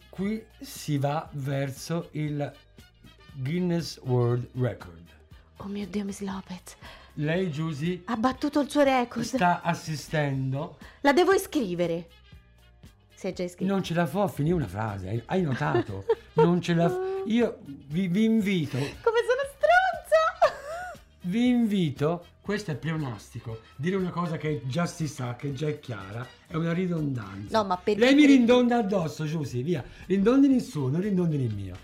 [0.08, 2.52] qui si va verso il
[3.32, 5.04] Guinness World Record.
[5.58, 6.76] Oh mio Dio, Miss Lopez.
[7.14, 9.24] Lei, Giusy, Ha battuto il suo record.
[9.24, 10.76] sta assistendo.
[11.00, 12.08] La devo iscrivere.
[13.18, 13.72] È già iscritto.
[13.72, 16.04] Non ce la fa a finire una frase, hai- notato?
[16.34, 16.94] Non ce la...
[17.26, 21.00] Io vi, vi invito, Come sono stronza.
[21.22, 25.80] vi invito, questo è pleonastico, dire una cosa che già si sa, che già è
[25.80, 27.58] chiara, è una ridondanza.
[27.58, 29.82] No, ma perché Lei mi rindonda addosso, Giusy, via.
[30.06, 31.76] Rindondini il suo, non rindondini il mio.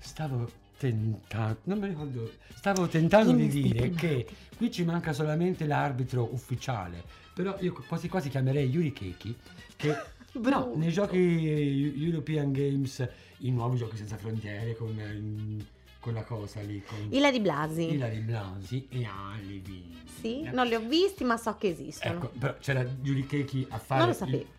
[0.00, 6.28] Stavo tentando, non mi ricordo, stavo tentando di dire che qui ci manca solamente l'arbitro
[6.32, 7.02] ufficiale,
[7.32, 9.36] però io quasi quasi chiamerei Yuri Keki,
[9.76, 9.96] che
[10.32, 10.76] no, Brutto.
[10.76, 13.06] nei giochi European Games,
[13.38, 15.64] i nuovi giochi senza frontiere con, ehm,
[16.00, 17.92] con la cosa lì, con Ilari Blasi.
[17.94, 19.96] Ilari Blasi e Ali Vinci.
[20.20, 22.14] Sì, non li ho visti, ma so che esistono.
[22.14, 24.00] Ecco, però c'era Yuri Keki a fare...
[24.00, 24.56] non lo il- sapevo.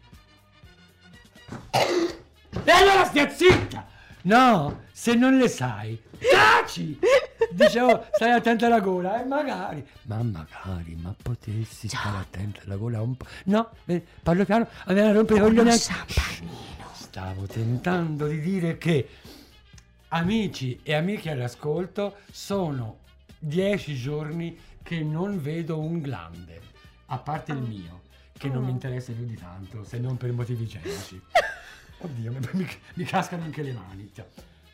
[2.65, 3.87] E allora stia zitta!
[4.23, 5.99] No, se non le sai,
[6.31, 6.99] taci!
[7.51, 13.01] Dicevo, stai attento alla gola, e magari, ma magari, ma potessi stare attento alla gola
[13.01, 13.25] un po'.
[13.45, 19.07] No, eh, parlo piano, a me non rompere i coglioni Stavo tentando di dire che
[20.09, 22.99] amici e amiche all'ascolto sono
[23.39, 26.61] dieci giorni che non vedo un glande,
[27.07, 28.01] a parte il mio,
[28.37, 31.19] che non mi interessa più di tanto, se non per motivi igienici.
[32.01, 34.11] Oddio, mi, mi- mi cascano anche le mani.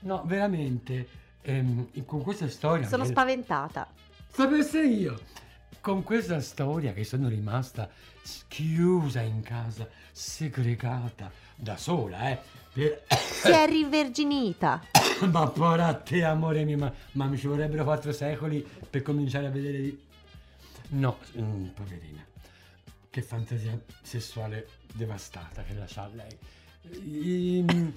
[0.01, 1.07] No, veramente,
[1.45, 2.87] ehm, con questa storia...
[2.87, 3.87] Sono che- spaventata.
[4.31, 5.19] Sapesse io,
[5.79, 7.89] con questa storia che sono rimasta
[8.21, 12.39] s- chiusa in casa, segregata, da sola, eh.
[12.73, 14.81] per- Si è riverginita.
[15.31, 19.49] ma porra te, amore mio, ma, ma mi ci vorrebbero quattro secoli per cominciare a
[19.51, 20.03] vedere di...
[20.89, 22.23] No, mm, poverina,
[23.09, 26.37] che fantasia sessuale devastata che la c'ha lei.
[27.59, 27.93] Ehm,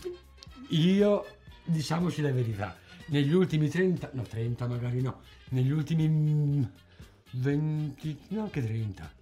[0.70, 1.26] Io,
[1.64, 2.76] diciamoci la verità,
[3.08, 6.62] negli ultimi 30, no 30 magari no, negli ultimi mm,
[7.32, 9.12] 20, no anche 30,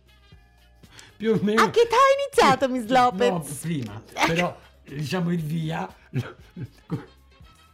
[1.16, 1.62] più o meno...
[1.62, 3.28] A che età hai iniziato, Miss Lopez?
[3.30, 5.89] No, prima, però diciamo il via,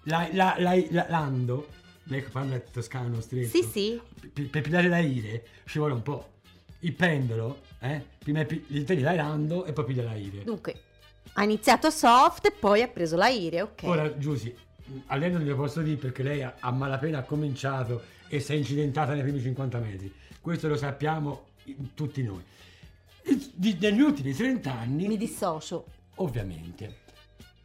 [0.05, 1.69] la, la, la- la- l'ando,
[2.05, 4.01] lei parla toscano stretto, Sì, sì.
[4.33, 6.29] per, per pigliare la ire ci vuole un po'.
[6.81, 8.05] Il pendolo, eh?
[8.19, 10.43] Prima gli prendi l'ando e poi piglia la ire.
[10.43, 10.81] Dunque,
[11.35, 13.83] ha iniziato soft e poi ha preso la ire, ok.
[13.85, 14.53] Ora, Giusy,
[15.07, 18.53] a lei non glielo posso dire perché lei a, a malapena ha cominciato e si
[18.53, 20.13] è incidentata nei primi 50 metri.
[20.41, 21.47] Questo lo sappiamo
[21.95, 22.43] tutti noi.
[23.55, 25.07] Di- negli ultimi 30 anni...
[25.07, 25.87] Mi dissocio.
[26.17, 27.01] Ovviamente,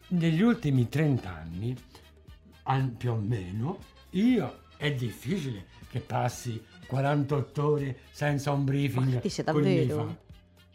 [0.10, 1.76] negli ultimi 30 anni,
[2.98, 3.80] più o meno,
[4.12, 9.14] io è difficile che passi 48 ore senza un briefing.
[9.16, 10.18] Ma dice davvero?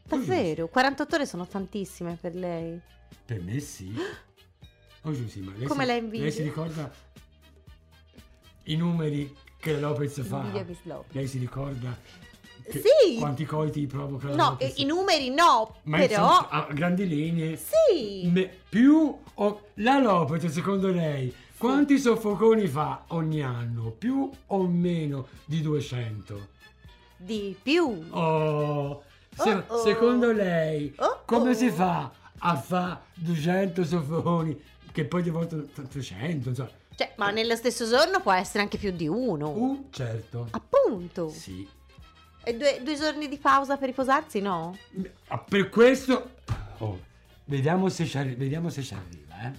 [0.04, 0.68] Davvero?
[0.68, 2.80] 48 ore sono tantissime per lei.
[3.24, 3.94] Per me sì.
[5.04, 6.22] Oh Giusy, ma lei, Come si, la invidia?
[6.22, 6.90] lei si ricorda
[8.64, 10.44] i numeri che Lopez fa?
[11.10, 11.96] Lei si ricorda
[12.68, 13.18] Sì.
[13.18, 14.78] quanti coiti provoca la No, Lopez?
[14.78, 16.28] i, numeri no, ma però...
[16.28, 18.28] insomma, a grandi linee Sì.
[18.28, 25.26] Me- più o la Lopez secondo lei quanti soffoconi fa ogni anno più o meno
[25.44, 26.48] di 200
[27.16, 28.06] Di più.
[28.10, 29.02] oh,
[29.36, 29.82] se- Oh, oh.
[29.82, 32.10] secondo lei Oh, come si fa
[32.44, 34.60] a fare 200 soffoconi
[34.92, 38.90] che poi di volte 300 insomma Cioè, ma nello stesso giorno può essere anche più
[38.92, 39.48] di uno.
[39.48, 41.28] uh, certo Appunto.
[41.30, 41.66] sì
[42.44, 44.76] E due, due giorni di pausa per riposarsi, no?
[45.28, 46.30] Ah, per questo
[46.78, 46.98] oh,
[47.46, 49.52] vediamo se ci arri- vediamo se ci arriva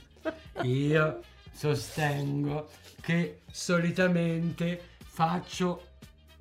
[0.61, 0.67] eh.
[0.67, 1.19] io
[1.51, 2.69] sostengo
[3.01, 5.87] che solitamente faccio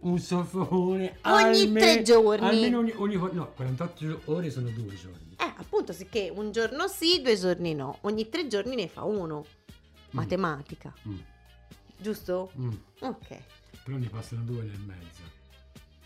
[0.00, 2.46] un soffocone Ogni alme- tre giorni.
[2.48, 6.86] almeno ogni, ogni- no 48 ore sono due giorni Eh, appunto, sì che un giorno
[6.88, 7.98] sì, due giorni no.
[8.02, 9.44] Ogni tre giorni ne fa uno.
[10.10, 10.92] Matematica.
[11.08, 11.18] Mm,
[11.96, 12.52] Giusto?
[12.58, 12.70] mm.
[13.00, 13.38] Ok.
[13.84, 15.22] però ne passano due nel mezzo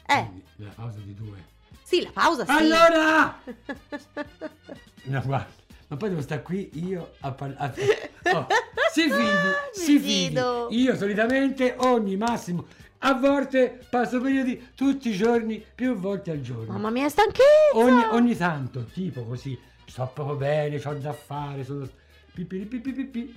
[0.06, 1.44] Eh, Quindi la pausa di due
[1.82, 2.50] sì, la pausa sì.
[2.52, 3.42] allora
[5.04, 8.46] no guarda ma poi devo stare qui io a parlare Oh,
[8.92, 9.28] si fidi,
[9.72, 10.40] si fidi.
[10.70, 12.66] Io solitamente ogni massimo,
[12.98, 16.72] a volte passo periodi tutti i giorni, più volte al giorno.
[16.72, 17.44] Mamma mia, stanchezza!
[17.74, 21.88] Ogni, ogni tanto, tipo così, sto poco bene, ho da fare, sono
[22.32, 23.34] pipì,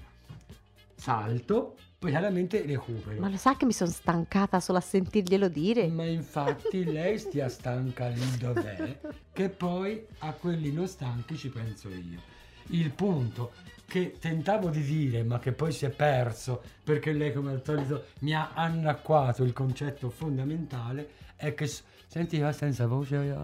[0.96, 3.20] salto, poi chiaramente recupero.
[3.20, 5.88] Ma lo sa che mi sono stancata solo a sentirglielo dire?
[5.88, 9.00] Ma infatti lei stia stanca lì dov'è,
[9.34, 12.38] che poi a quelli non stanchi ci penso io.
[12.72, 13.52] Il punto
[13.90, 18.06] che tentavo di dire, ma che poi si è perso, perché lei come al solito
[18.20, 21.70] mi ha annacquato il concetto fondamentale, è che...
[22.08, 23.36] Senti, va senza voce,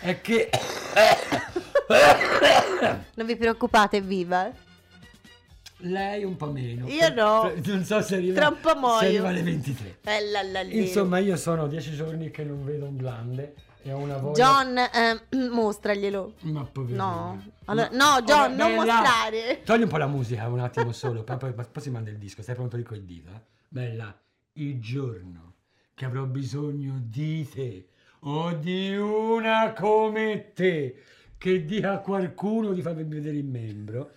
[0.00, 0.48] è che...
[3.14, 4.50] Non vi preoccupate, evviva.
[5.78, 6.88] Lei un po' meno.
[6.88, 7.52] Io no.
[7.64, 8.98] Non so se arriva, Tra un po' muoio.
[9.00, 9.98] se arriva alle 23.
[10.02, 10.78] Eh.
[10.78, 14.44] Insomma, io sono dieci giorni che non vedo un glande e ho una voglia...
[14.44, 16.34] John, eh, mostraglielo.
[16.40, 17.04] Ma poverino.
[17.04, 17.44] No.
[17.66, 19.62] Allora- no, John, non mostrare.
[19.64, 22.42] Togli un po' la musica un attimo solo, poi, poi, poi si manda il disco.
[22.42, 23.30] Stai pronto lì col dito?
[23.30, 23.40] eh?
[23.68, 24.16] Bella,
[24.54, 25.54] il giorno
[25.94, 27.88] che avrò bisogno di te
[28.20, 31.02] o di una come te
[31.38, 34.10] che dica a qualcuno di farmi vedere il membro,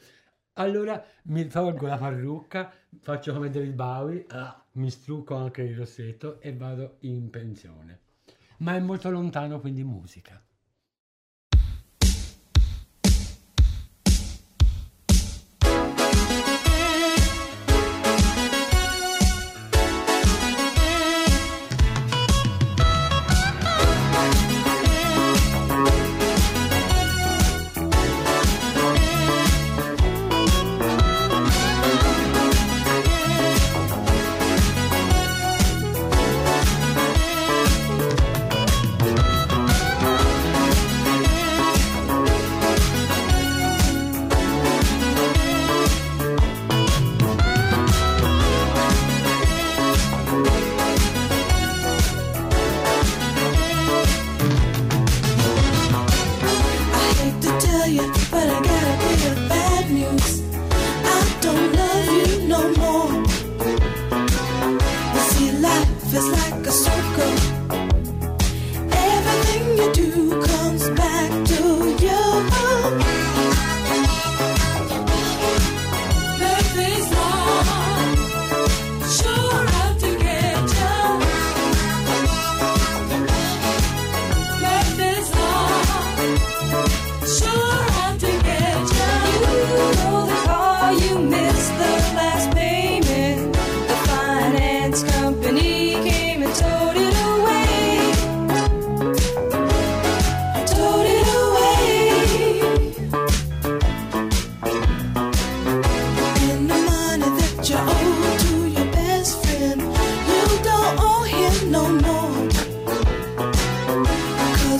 [0.53, 6.41] allora mi tolgo la parrucca, faccio come David Bowie, ah, mi strucco anche il rossetto
[6.41, 7.99] e vado in pensione.
[8.63, 10.42] Ma è molto lontano, quindi musica.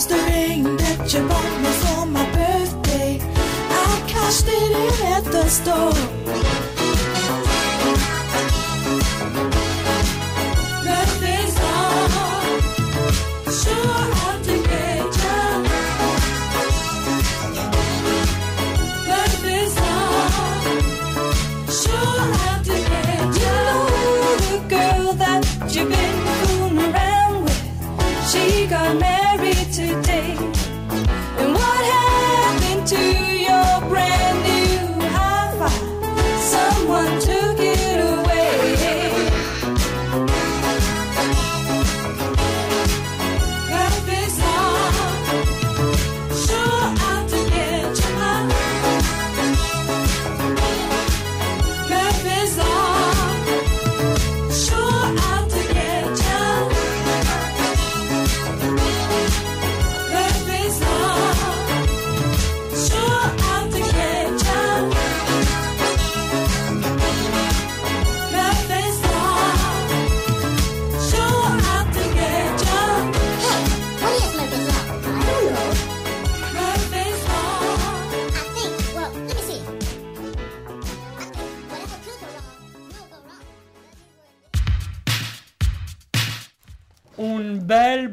[0.04, 3.20] was the ring that you bought me for my birthday.
[3.70, 6.73] I cashed it in at the store.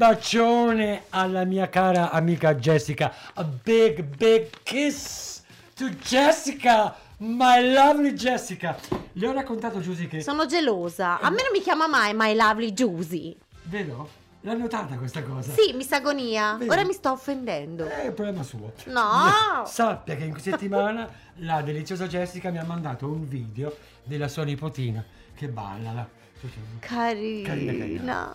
[0.00, 3.12] Bacione alla mia cara amica Jessica.
[3.34, 5.42] A big, big kiss
[5.74, 6.94] to Jessica.
[7.18, 8.78] My lovely Jessica.
[9.12, 10.22] Le ho raccontato Giusy che...
[10.22, 11.20] Sono gelosa.
[11.20, 13.36] A me non mi chiama mai My Lovely Juicy.
[13.64, 14.08] Vero?
[14.40, 15.52] L'ha notata questa cosa?
[15.52, 16.54] Sì, mi sa agonia.
[16.54, 16.70] Vedi?
[16.70, 17.86] Ora mi sto offendendo.
[17.86, 18.72] È un problema suo.
[18.86, 19.64] No!
[19.68, 21.06] Sappia che in settimana
[21.40, 25.92] la deliziosa Jessica mi ha mandato un video della sua nipotina che balla.
[25.92, 26.08] la-
[26.78, 27.46] Carina.
[27.48, 28.34] Carina, carina.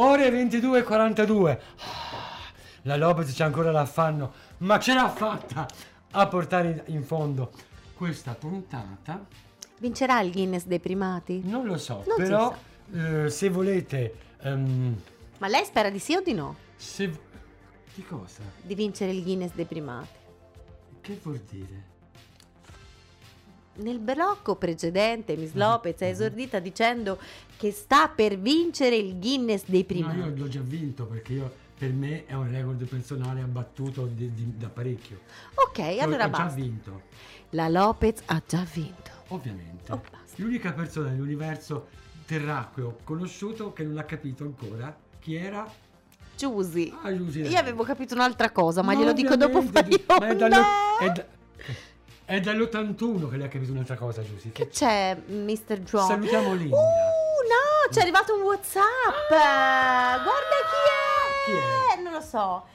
[0.00, 1.58] Ore 22.42.
[1.78, 5.66] Ah, La Lopez c'è ancora l'affanno, ma ce l'ha fatta
[6.12, 7.50] a portare in fondo
[7.94, 9.26] questa puntata.
[9.80, 11.40] Vincerà il Guinness dei primati?
[11.44, 12.56] Non lo so, Non però
[12.94, 14.14] eh, se volete...
[14.42, 15.00] ehm,
[15.38, 16.54] Ma lei spera di sì o di no?
[16.76, 17.26] se...
[17.94, 18.42] Di cosa?
[18.62, 20.16] Di vincere il Guinness dei primati.
[21.00, 21.87] Che vuol dire?
[23.78, 25.58] Nel blocco precedente Miss Mhm.
[25.60, 27.18] Lopez è esordita dicendo
[27.56, 30.16] che sta per vincere il Guinness dei No, primati.
[30.18, 34.56] io l'ho già vinto perché io, per me è un record personale abbattuto di- di-
[34.56, 35.20] da parecchio.
[35.54, 36.54] Ok, Ho- allora ho già basta.
[36.60, 37.02] vinto,
[37.50, 39.10] La Lopez ha già vinto.
[39.28, 39.92] ovviamente.
[39.92, 40.02] Oh.
[40.36, 41.88] L'unica persona nell'universo
[42.26, 45.70] terracqueo conosciuto che non ha capito ancora chi era
[46.36, 46.92] Giusy.
[47.02, 47.40] Ah, Giusy.
[47.48, 50.48] Io avevo capito un'altra cosa, ma No, glielo dico dopo fuori ma è, onda.
[50.48, 51.26] dallo- è da-
[52.28, 54.52] è dall'81 che lei ha capito un'altra cosa, Giusy.
[54.52, 55.78] Che c'è, Mr.
[55.80, 56.06] John?
[56.06, 56.76] Salutiamo Linda.
[56.76, 59.28] Uh, no, c'è arrivato un WhatsApp.
[59.30, 61.50] Guarda chi è.
[61.94, 62.02] Chi è?
[62.02, 62.66] Non lo so.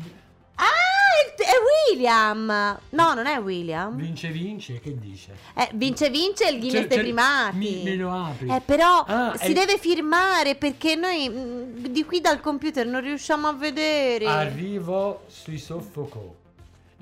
[0.56, 1.52] Ah, è, è
[1.92, 2.80] William.
[2.90, 3.96] No, non è William.
[3.96, 5.36] Vince vince, che dice?
[5.56, 7.58] Eh, vince vince il Guinness Cioè, dei cioè, primati.
[7.58, 8.50] mi- me lo apri.
[8.52, 13.02] Eh, però Ah, si è- deve firmare perché noi mm, di qui dal computer non
[13.02, 14.26] riusciamo a vedere.
[14.26, 16.42] Arrivo sui soffocò.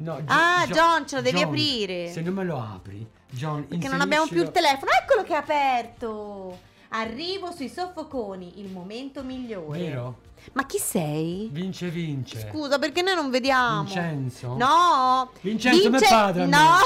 [0.02, 2.12] No, Gio- Ah, Gio- John, ce lo devi John, aprire.
[2.12, 4.91] Se non me lo apri, John, Perché non abbiamo più il telefono.
[5.02, 6.60] Eccolo che è aperto.
[6.89, 9.80] Arrivo sui soffoconi, il momento migliore.
[9.80, 10.18] Vero?
[10.54, 11.47] Ma chi sei?
[11.52, 12.47] Vince vince.
[12.49, 13.84] Scusa, perché noi non vediamo.
[13.84, 14.56] Vincenzo?
[14.58, 15.32] No.
[15.41, 16.78] Vincenzo, mio padre, No.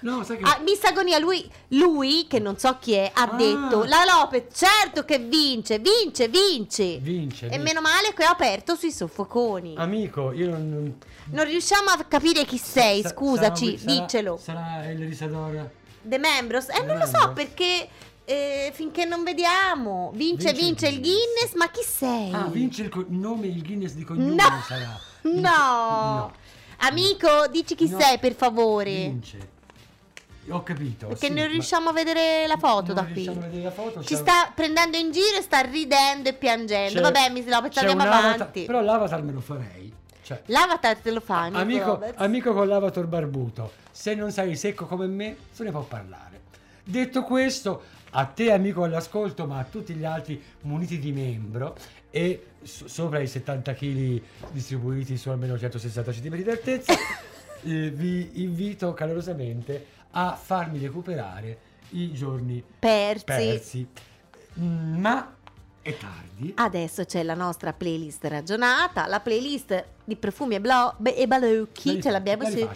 [0.00, 0.44] No, sai che...
[0.44, 3.36] Ah, Miss Agonia, lui, lui, che non so chi è, ha Ah.
[3.36, 6.98] detto la Lopez, certo che vince, vince, vince.
[6.98, 7.46] Vince.
[7.46, 7.58] E vince.
[7.58, 9.74] meno male che ho aperto sui soffoconi.
[9.78, 10.98] Amico, io non...
[11.30, 14.36] non- riusciamo a capire chi sei, sa- scusaci, sarà- diccelo.
[14.42, 15.70] Sarà il risador.
[16.02, 16.68] The Membros?
[16.68, 17.34] Eh, The non lo so Membros.
[17.34, 17.88] perché
[18.26, 20.10] eh, finché non vediamo.
[20.14, 21.24] Vince, Vince vince, il Guinness.
[21.24, 22.32] Guinness, ma chi sei?
[22.32, 24.62] Ah, vince il co- nome, il Guinness di cognome No.
[24.66, 24.98] sarà.
[25.22, 25.40] No.
[25.40, 26.32] No.
[26.78, 27.98] Amico, dici chi No.
[28.00, 28.90] sei per favore.
[28.92, 29.52] Vince.
[30.50, 31.06] Ho capito.
[31.06, 33.24] Perché sì, non riusciamo a vedere la foto da qui.
[33.62, 36.96] la foto, Ci c'è- sta prendendo in giro e sta ridendo e piangendo.
[36.96, 38.64] c'è- Vabbè, Miss Lopez, c'è andiamo avatar- avanti.
[38.66, 39.90] Però l'avatar me lo farei.
[40.24, 45.06] Cioè, L'avatar te lo Miss amico, amico con l'avatar barbuto, se non sei secco come
[45.06, 46.40] me, se ne può parlare.
[46.82, 51.76] Detto questo, a te amico all'ascolto, ma a tutti gli altri muniti di membro
[52.10, 56.94] e so- sopra i 70 kg distribuiti su almeno 160 cm di altezza,
[57.62, 61.58] eh, vi invito calorosamente a farmi recuperare
[61.90, 63.24] i giorni Persi.
[63.24, 63.88] persi.
[64.54, 65.33] Ma
[65.84, 66.54] è tardi.
[66.56, 72.10] Adesso c'è la nostra playlist ragionata, la playlist di profumi e, blo- e balocchi, ce
[72.10, 72.66] l'abbiamo su-.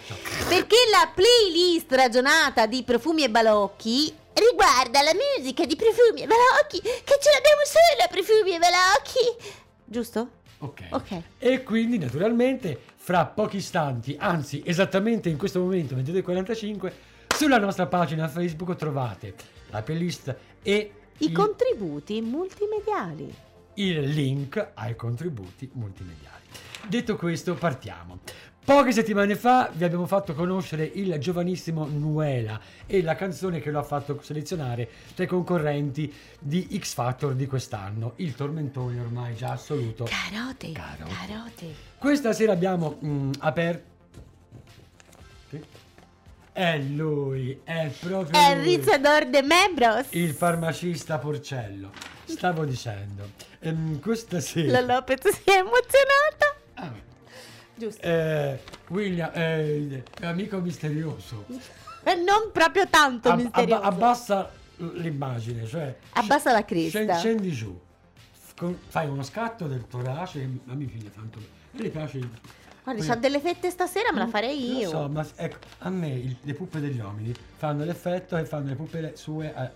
[0.47, 6.79] Perché la playlist ragionata di profumi e balocchi riguarda la musica di profumi e balocchi,
[6.81, 9.57] che ce l'abbiamo solo a profumi e balocchi.
[9.85, 10.29] Giusto?
[10.59, 10.81] Ok.
[10.91, 11.21] Ok.
[11.39, 16.91] E quindi naturalmente fra pochi istanti, anzi esattamente in questo momento 22.45,
[17.35, 19.33] sulla nostra pagina Facebook trovate
[19.71, 20.91] la playlist e
[21.21, 23.33] I contributi multimediali.
[23.75, 26.43] il link ai contributi multimediali.
[26.87, 28.19] Detto questo, partiamo.
[28.63, 33.79] Poche settimane fa vi abbiamo fatto conoscere il giovanissimo Nuela e la canzone che lo
[33.79, 39.51] ha fatto selezionare tra i concorrenti di X Factor di quest'anno, il tormentone ormai già
[39.51, 40.05] assoluto.
[40.05, 41.13] Carote, Carote.
[41.13, 41.75] carote.
[41.97, 43.97] Questa sera abbiamo mm, aperto.
[46.59, 48.75] È lui, è proprio È lui.
[48.75, 50.07] Rizador de Membros.
[50.09, 51.89] Il farmacista Porcello.
[52.25, 53.29] Stavo dicendo,
[53.59, 54.81] ehm, questa La sera.
[54.81, 56.55] Lopez si è emozionata.
[56.73, 56.91] Ah,
[57.75, 58.01] Giusto.
[58.01, 61.45] eh, William, eh, amico misterioso.
[62.03, 63.81] Eh, non proprio tanto Ab- misterioso.
[63.81, 64.51] abba- abbassa
[64.95, 65.95] l'immagine, cioè.
[66.11, 67.17] Abbassa la cresta.
[67.19, 67.79] Scendi giù.
[68.89, 70.41] Fai uno scatto del torace.
[70.67, 71.39] A me piace tanto.
[71.71, 72.19] Me piace.
[72.93, 74.89] Guarda, quel- c'ha delle fette stasera, me la farei Lo io.
[74.89, 78.75] so, ma ecco, a me il- le puppe degli uomini fanno l'effetto che fanno le
[78.75, 79.53] puppe sue.
[79.53, 79.71] a-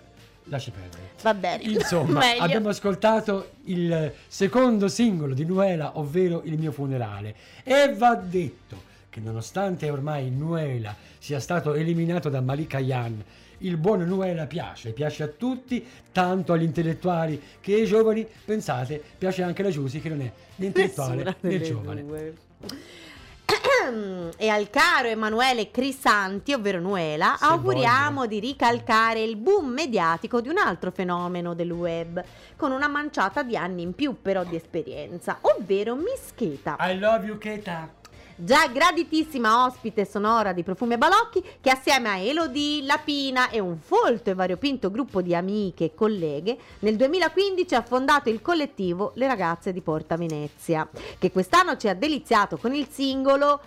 [0.48, 1.12] lasci perdere.
[1.22, 1.64] Va bene.
[1.64, 7.34] Insomma, abbiamo ascoltato il secondo singolo di Nuela, ovvero Il mio funerale.
[7.64, 13.24] E va detto che nonostante ormai Nuela sia stato eliminato da Malika Yan,
[13.60, 18.28] il buon Nuela piace, piace a tutti, tanto agli intellettuali che ai giovani.
[18.44, 22.04] Pensate, piace anche alla Giusy che non è né intellettuale né giovane.
[22.04, 22.34] due.
[24.38, 30.50] E al caro Emanuele Crisanti, ovvero Nuela, Se auguriamo di ricalcare il boom mediatico di
[30.50, 32.24] un altro fenomeno del web,
[32.56, 36.78] con una manciata di anni in più però di esperienza, ovvero Mischeta.
[36.80, 38.02] I love you, Keta.
[38.36, 43.78] Già graditissima ospite sonora di Profumi e Balocchi, che assieme a Elodie, Lapina e un
[43.78, 49.28] folto e variopinto gruppo di amiche e colleghe, nel 2015 ha fondato il collettivo Le
[49.28, 53.62] Ragazze di Porta Venezia, che quest'anno ci ha deliziato con il singolo...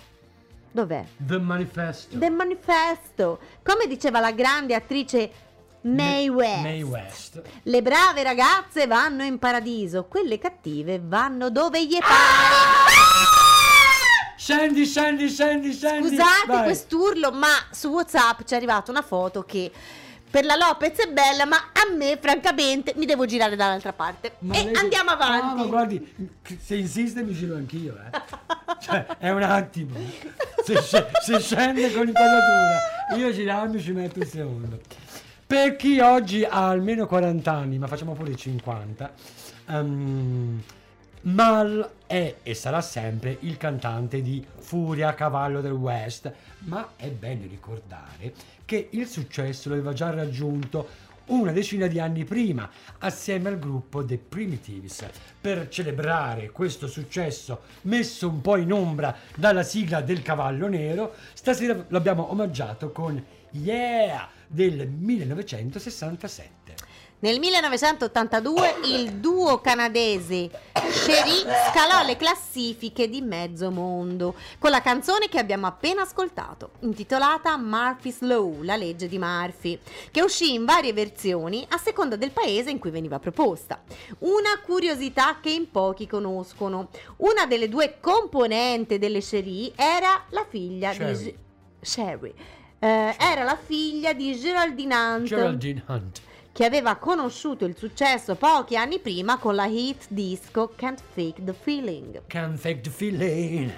[0.73, 1.07] Dov'è?
[1.17, 2.19] The Manifesto.
[2.19, 3.39] The Manifesto.
[3.63, 5.31] Come diceva la grande attrice
[5.83, 6.63] Mae West.
[6.63, 7.43] Mae West.
[7.63, 13.46] Le brave ragazze vanno in paradiso, quelle cattive vanno dove gli pare.
[14.47, 16.07] Scendi, scendi, scendi, scendi.
[16.07, 16.63] Scusate Vai.
[16.63, 19.73] quest'urlo, ma su WhatsApp ci è arrivata una foto che
[20.31, 24.37] per la Lopez è bella, ma a me, francamente, mi devo girare dall'altra parte.
[24.41, 25.67] Ma e lei- andiamo Ah, ma avanti.
[25.67, 26.15] guardi,
[26.63, 28.21] se insiste mi giro anch'io, eh.
[28.83, 29.99] cioè, è un attimo.
[30.65, 34.81] Se, sce- se scende con l'inquadratura, io girando ci metto un secondo.
[35.45, 39.13] Per chi oggi ha almeno 40 anni, ma facciamo pure i 50,
[39.71, 40.63] ehm,
[41.27, 47.49] Mal è e sarà sempre il cantante di Furia Cavallo del West, ma è bene
[47.49, 48.33] ricordare
[48.65, 50.87] che il successo lo aveva già raggiunto
[51.27, 55.05] una decina di anni prima, assieme al gruppo The Primitives.
[55.41, 61.87] Per celebrare questo successo messo un po' in ombra dalla sigla del Cavallo Nero, stasera
[61.89, 63.21] lo abbiamo omaggiato con
[63.51, 66.56] Yeah del 1967.
[67.19, 75.31] Nel 1982 il duo canadese Cherie scalò le classifiche di mezzo mondo con la canzone
[75.31, 79.79] che abbiamo appena ascoltato, intitolata Murphy's Law, la legge di Murphy,
[80.11, 83.83] che uscì in varie versioni a seconda del paese in cui veniva proposta.
[84.19, 86.91] Una curiosità che in pochi conoscono.
[87.17, 91.23] Una delle due componenti delle Cherie era la figlia Sherry.
[91.23, 91.37] di...
[91.81, 92.35] Sherry.
[92.79, 96.21] Eh, era la figlia di Geraldine Hunt Geraldine Hunt.
[96.57, 101.53] Che aveva conosciuto il successo pochi anni prima con la hit disco Can't Fake the
[101.53, 102.23] Feeling.
[102.29, 103.71] Can't fake the feeling.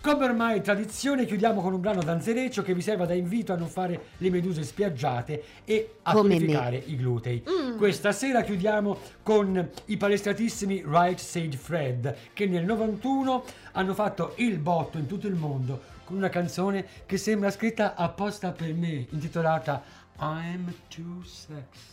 [0.00, 3.66] Come ormai tradizione, chiudiamo con un brano danzereccio che vi serva da invito a non
[3.66, 7.42] fare le meduse spiaggiate e a Come purificare i glutei.
[7.76, 14.58] Questa sera chiudiamo con i palestratissimi Right Said Fred che nel 91 hanno fatto il
[14.58, 19.82] botto in tutto il mondo con una canzone che sembra scritta apposta per me, intitolata
[20.20, 21.91] I'm Too Sexy.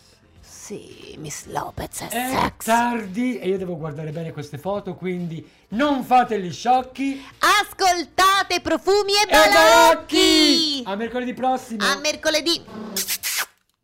[0.70, 2.66] Sì, Miss Lopez è È sex.
[2.66, 7.26] tardi e io devo guardare bene queste foto, quindi non fate gli sciocchi.
[7.40, 9.54] Ascoltate profumi e E balocchi!
[9.56, 10.84] balocchi!
[10.86, 11.84] A mercoledì prossimo!
[11.84, 12.64] A mercoledì!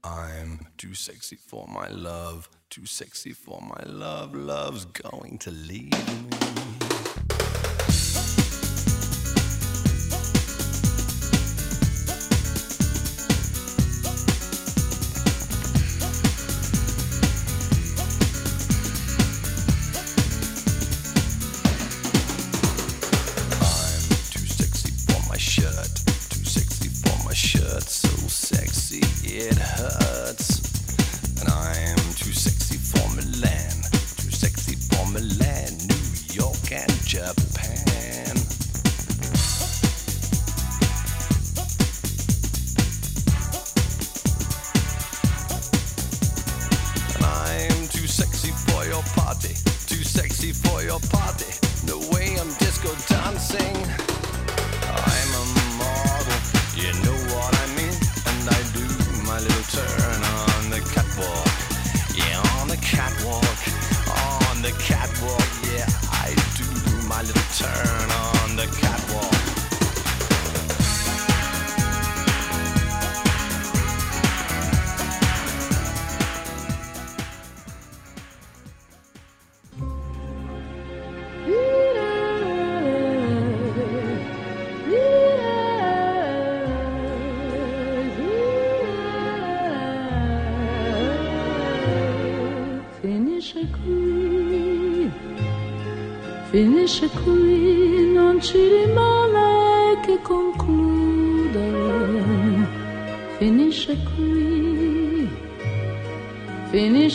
[0.04, 4.38] I'm too sexy for my love, too sexy for my love.
[4.38, 6.45] Love's going to leave me.
[33.16, 33.72] Milan,
[34.18, 38.35] too sexy for Milan, New York and Japan.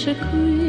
[0.00, 0.59] Finisce qui